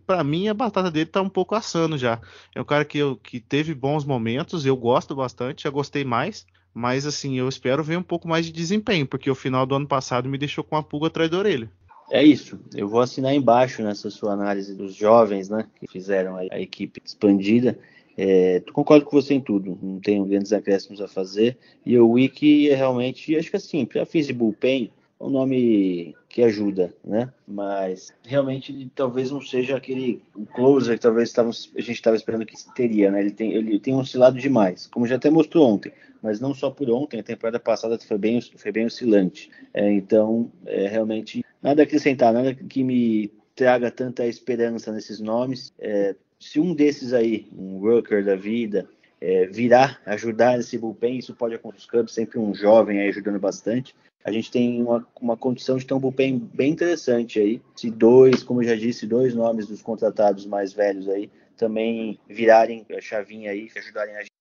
[0.05, 2.21] para mim a batata dele tá um pouco assando já.
[2.53, 6.45] É um cara que, eu, que teve bons momentos, eu gosto bastante, já gostei mais.
[6.75, 9.87] Mas assim, eu espero ver um pouco mais de desempenho, porque o final do ano
[9.87, 11.71] passado me deixou com a pulga atrás da orelha.
[12.11, 12.59] É isso.
[12.75, 17.77] Eu vou assinar embaixo nessa sua análise dos jovens, né, que fizeram a, equipe expandida.
[18.15, 21.57] É, concordo com você em tudo, não tenho grandes acréscimos a fazer.
[21.85, 26.43] E o Wiki é realmente, acho que assim, para fins de bullpen, um nome que
[26.43, 27.31] ajuda, né?
[27.47, 30.21] Mas realmente talvez não seja aquele
[30.53, 31.43] closer que talvez a
[31.79, 33.21] gente estava esperando que teria, né?
[33.21, 36.89] Ele tem, ele tem oscilado demais, como já até mostrou ontem, mas não só por
[36.89, 39.49] ontem, a temporada passada foi bem, foi bem oscilante.
[39.73, 45.73] É, então, é, realmente, nada a acrescentar, nada que me traga tanta esperança nesses nomes.
[45.79, 48.87] É, se um desses aí, um worker da vida,
[49.21, 53.39] é, virar, ajudar esse bullpen, isso pode acontecer os Cubs, sempre um jovem aí ajudando
[53.39, 53.95] bastante.
[54.25, 57.61] A gente tem uma, uma condição de ter um bullpen bem interessante aí.
[57.75, 62.85] Se dois, como eu já disse, dois nomes dos contratados mais velhos aí também virarem
[62.91, 64.32] a chavinha aí, ajudarem a.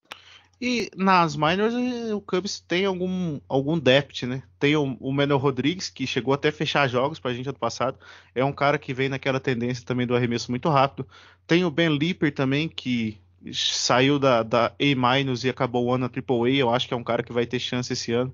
[0.64, 1.74] E nas minors
[2.12, 4.44] o Cubs tem algum, algum depth, né?
[4.60, 7.98] Tem o, o Menor Rodrigues, que chegou até fechar jogos pra gente ano passado.
[8.32, 11.04] É um cara que vem naquela tendência também do arremesso muito rápido.
[11.48, 13.20] Tem o Ben Lipper também, que
[13.52, 16.58] saiu da, da A- e acabou o ano na AAA.
[16.60, 18.32] Eu acho que é um cara que vai ter chance esse ano.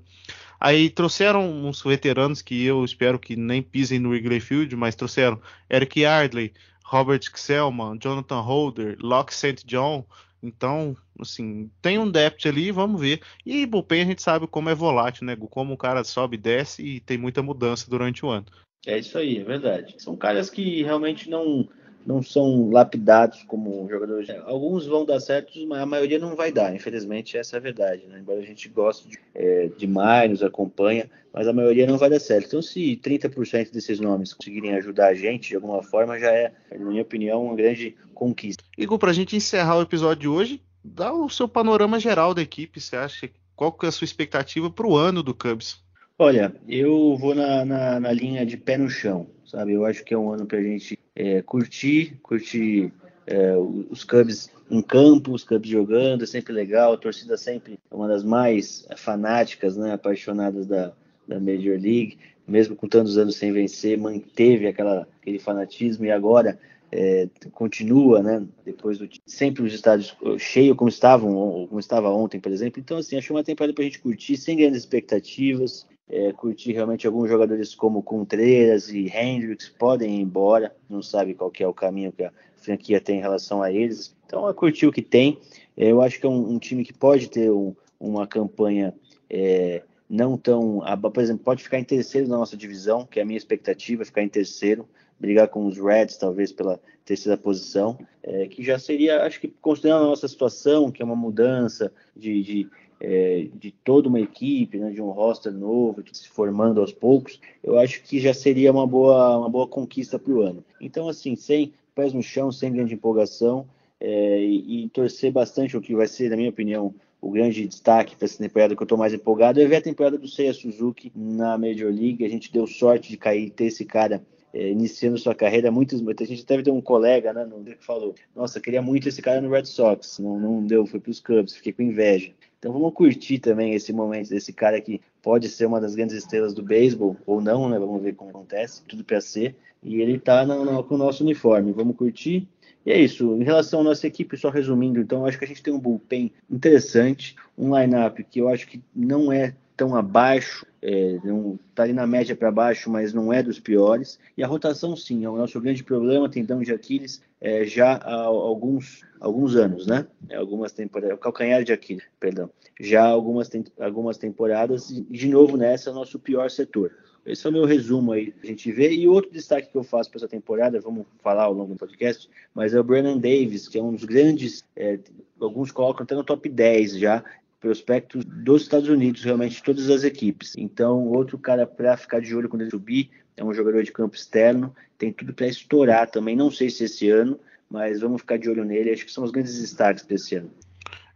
[0.61, 5.41] Aí trouxeram uns veteranos que eu espero que nem pisem no Wrigley Field, mas trouxeram
[5.71, 6.53] Eric Yardley,
[6.85, 9.65] Robert Selman, Jonathan Holder, Locke St.
[9.67, 10.05] John.
[10.43, 13.21] Então, assim, tem um depth ali, vamos ver.
[13.45, 15.37] E bullpen a gente sabe como é volátil, né?
[15.37, 18.47] Como o cara sobe e desce e tem muita mudança durante o ano.
[18.87, 19.97] É isso aí, é verdade.
[19.99, 21.69] São caras que realmente não
[22.07, 24.31] não são lapidados como jogadores.
[24.45, 26.75] Alguns vão dar certo, mas a maioria não vai dar.
[26.75, 28.07] Infelizmente, essa é a verdade.
[28.07, 28.19] Né?
[28.21, 32.21] Embora a gente goste de, é, demais, nos acompanha, mas a maioria não vai dar
[32.21, 32.47] certo.
[32.47, 36.87] Então, se 30% desses nomes conseguirem ajudar a gente de alguma forma, já é, na
[36.87, 38.65] minha opinião, uma grande conquista.
[38.77, 42.43] Igor, para a gente encerrar o episódio de hoje, dá o seu panorama geral da
[42.43, 42.81] equipe.
[42.81, 45.83] Você acha qual que é a sua expectativa para o ano do Cubs?
[46.19, 49.73] Olha, eu vou na, na, na, linha de pé no chão, sabe?
[49.73, 52.93] Eu acho que é um ano para a gente é, curtir, curtir
[53.27, 53.57] é,
[53.91, 56.93] os Cubs em campo, os Cubs jogando, é sempre legal.
[56.93, 60.93] A torcida sempre é uma das mais fanáticas, né, apaixonadas da,
[61.27, 62.19] da Major League.
[62.47, 66.59] Mesmo com tantos anos sem vencer, manteve aquela, aquele fanatismo e agora
[66.91, 68.47] é, continua, né?
[68.65, 72.81] Depois do sempre os estádios cheios como estavam, como estava ontem, por exemplo.
[72.81, 77.07] Então, assim, achei uma temporada para a gente curtir sem grandes expectativas é, curtir realmente
[77.07, 82.13] alguns jogadores como Contreras e Hendricks podem ir embora, não sabe qual é o caminho
[82.13, 84.17] que a franquia tem em relação a eles.
[84.27, 85.39] Então, é curtir o que tem.
[85.77, 88.95] É, eu acho que é um, um time que pode ter um, uma campanha
[89.29, 90.81] é, não tão.
[91.13, 94.23] Por exemplo, pode ficar em terceiro na nossa divisão, que é a minha expectativa, ficar
[94.23, 94.89] em terceiro,
[95.19, 100.05] brigar com os Reds, talvez pela terceira posição, é, que já seria, acho que considerando
[100.05, 102.71] a nossa situação, que é uma mudança de, de
[103.01, 107.79] é, de toda uma equipe, né, de um roster novo, se formando aos poucos, eu
[107.79, 110.65] acho que já seria uma boa, uma boa conquista para o ano.
[110.81, 113.67] Então, assim, sem pés no chão, sem grande empolgação,
[114.01, 118.15] é, e, e, torcer bastante o que vai ser, na minha opinião, o grande destaque
[118.15, 121.11] para essa temporada que eu estou mais empolgado é ver a temporada do Seiya Suzuki
[121.17, 122.25] na Major League.
[122.25, 124.23] A gente deu sorte de cair ter esse cara
[124.55, 125.71] é, iniciando sua carreira.
[125.71, 129.21] Muitos, muita gente deve ter um colega né, no, que falou: Nossa, queria muito esse
[129.21, 130.21] cara no Red Sox.
[130.21, 132.33] Não, não deu, foi para os Cubs, fiquei com inveja.
[132.59, 136.53] Então vamos curtir também esse momento desse cara que pode ser uma das grandes estrelas
[136.53, 137.79] do beisebol, ou não, né?
[137.79, 139.55] Vamos ver como acontece, tudo para ser.
[139.83, 141.73] E ele tá no, com o nosso uniforme.
[141.73, 142.49] Vamos curtir.
[142.85, 143.37] E é isso.
[143.37, 146.33] Em relação à nossa equipe, só resumindo, então, acho que a gente tem um bullpen
[146.51, 151.93] interessante, um lineup que eu acho que não é tão abaixo, é, não está ali
[151.93, 154.19] na média para baixo, mas não é dos piores.
[154.37, 158.25] E a rotação, sim, é o nosso grande problema, tendão de Aquiles, é, já há
[158.25, 160.07] alguns, alguns anos, né?
[160.29, 162.51] É, algumas temporadas, o calcanhar de Aquiles, perdão.
[162.81, 163.51] Já algumas,
[163.81, 166.93] algumas temporadas, e de novo nessa, é o nosso pior setor.
[167.27, 168.91] Esse é o meu resumo aí, a gente vê.
[168.91, 172.29] E outro destaque que eu faço para essa temporada, vamos falar ao longo do podcast,
[172.55, 174.99] mas é o Brennan Davis, que é um dos grandes, é,
[175.39, 177.23] alguns colocam até no top 10 já,
[177.61, 180.55] prospectos dos Estados Unidos, realmente todas as equipes.
[180.57, 184.17] Então, outro cara para ficar de olho quando ele subir é um jogador de campo
[184.17, 186.35] externo, tem tudo para estourar também.
[186.35, 187.39] Não sei se esse ano,
[187.71, 188.91] mas vamos ficar de olho nele.
[188.91, 190.51] Acho que são os grandes destaques desse ano.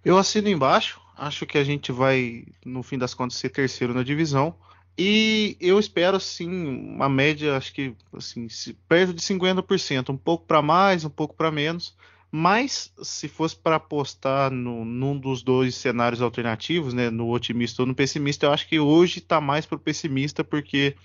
[0.05, 1.01] Eu assino embaixo.
[1.17, 4.55] Acho que a gente vai, no fim das contas, ser terceiro na divisão.
[4.97, 8.47] E eu espero, sim, uma média, acho que assim,
[8.87, 11.97] perto de 50%, um pouco para mais, um pouco para menos.
[12.31, 17.87] Mas se fosse para apostar no, num dos dois cenários alternativos, né, no otimista ou
[17.87, 20.97] no pessimista, eu acho que hoje está mais para o pessimista, porque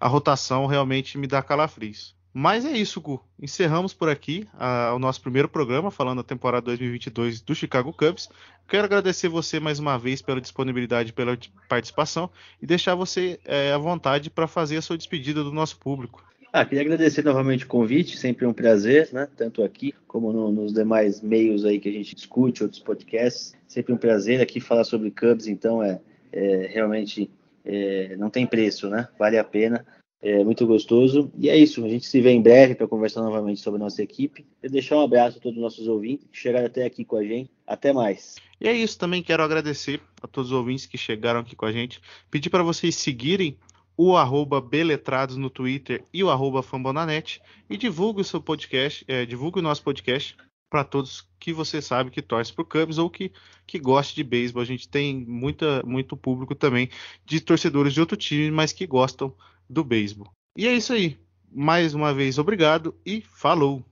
[0.00, 2.14] a rotação realmente me dá calafrios.
[2.36, 3.22] Mas é isso, Gu.
[3.40, 8.28] Encerramos por aqui a, o nosso primeiro programa falando da temporada 2022 do Chicago Cubs.
[8.66, 12.28] Quero agradecer você mais uma vez pela disponibilidade, pela participação
[12.60, 16.24] e deixar você é, à vontade para fazer a sua despedida do nosso público.
[16.52, 19.28] Ah, queria agradecer novamente o convite, sempre um prazer, né?
[19.36, 23.54] Tanto aqui como no, nos demais meios aí que a gente discute, outros podcasts.
[23.68, 26.00] Sempre um prazer aqui falar sobre Cubs, então é,
[26.32, 27.30] é realmente
[27.64, 29.06] é, não tem preço, né?
[29.16, 29.86] Vale a pena.
[30.24, 31.30] É muito gostoso.
[31.36, 31.84] E é isso.
[31.84, 34.46] A gente se vê em breve para conversar novamente sobre a nossa equipe.
[34.62, 37.22] E deixar um abraço a todos os nossos ouvintes que chegaram até aqui com a
[37.22, 37.50] gente.
[37.66, 38.36] Até mais.
[38.58, 38.98] E é isso.
[38.98, 42.00] Também quero agradecer a todos os ouvintes que chegaram aqui com a gente.
[42.30, 43.58] Pedir para vocês seguirem
[43.98, 47.42] o arroba Beletrados no Twitter e o arroba Fambonanet.
[47.68, 50.38] E divulgue o seu podcast, é, divulgue o nosso podcast
[50.70, 53.30] para todos que você sabe que torce para o Cubs ou que,
[53.66, 54.62] que goste de beisebol.
[54.62, 56.88] A gente tem muita, muito público também
[57.26, 59.34] de torcedores de outro time, mas que gostam
[59.68, 60.30] do beisebol.
[60.56, 61.18] E é isso aí.
[61.50, 63.84] Mais uma vez, obrigado e falou!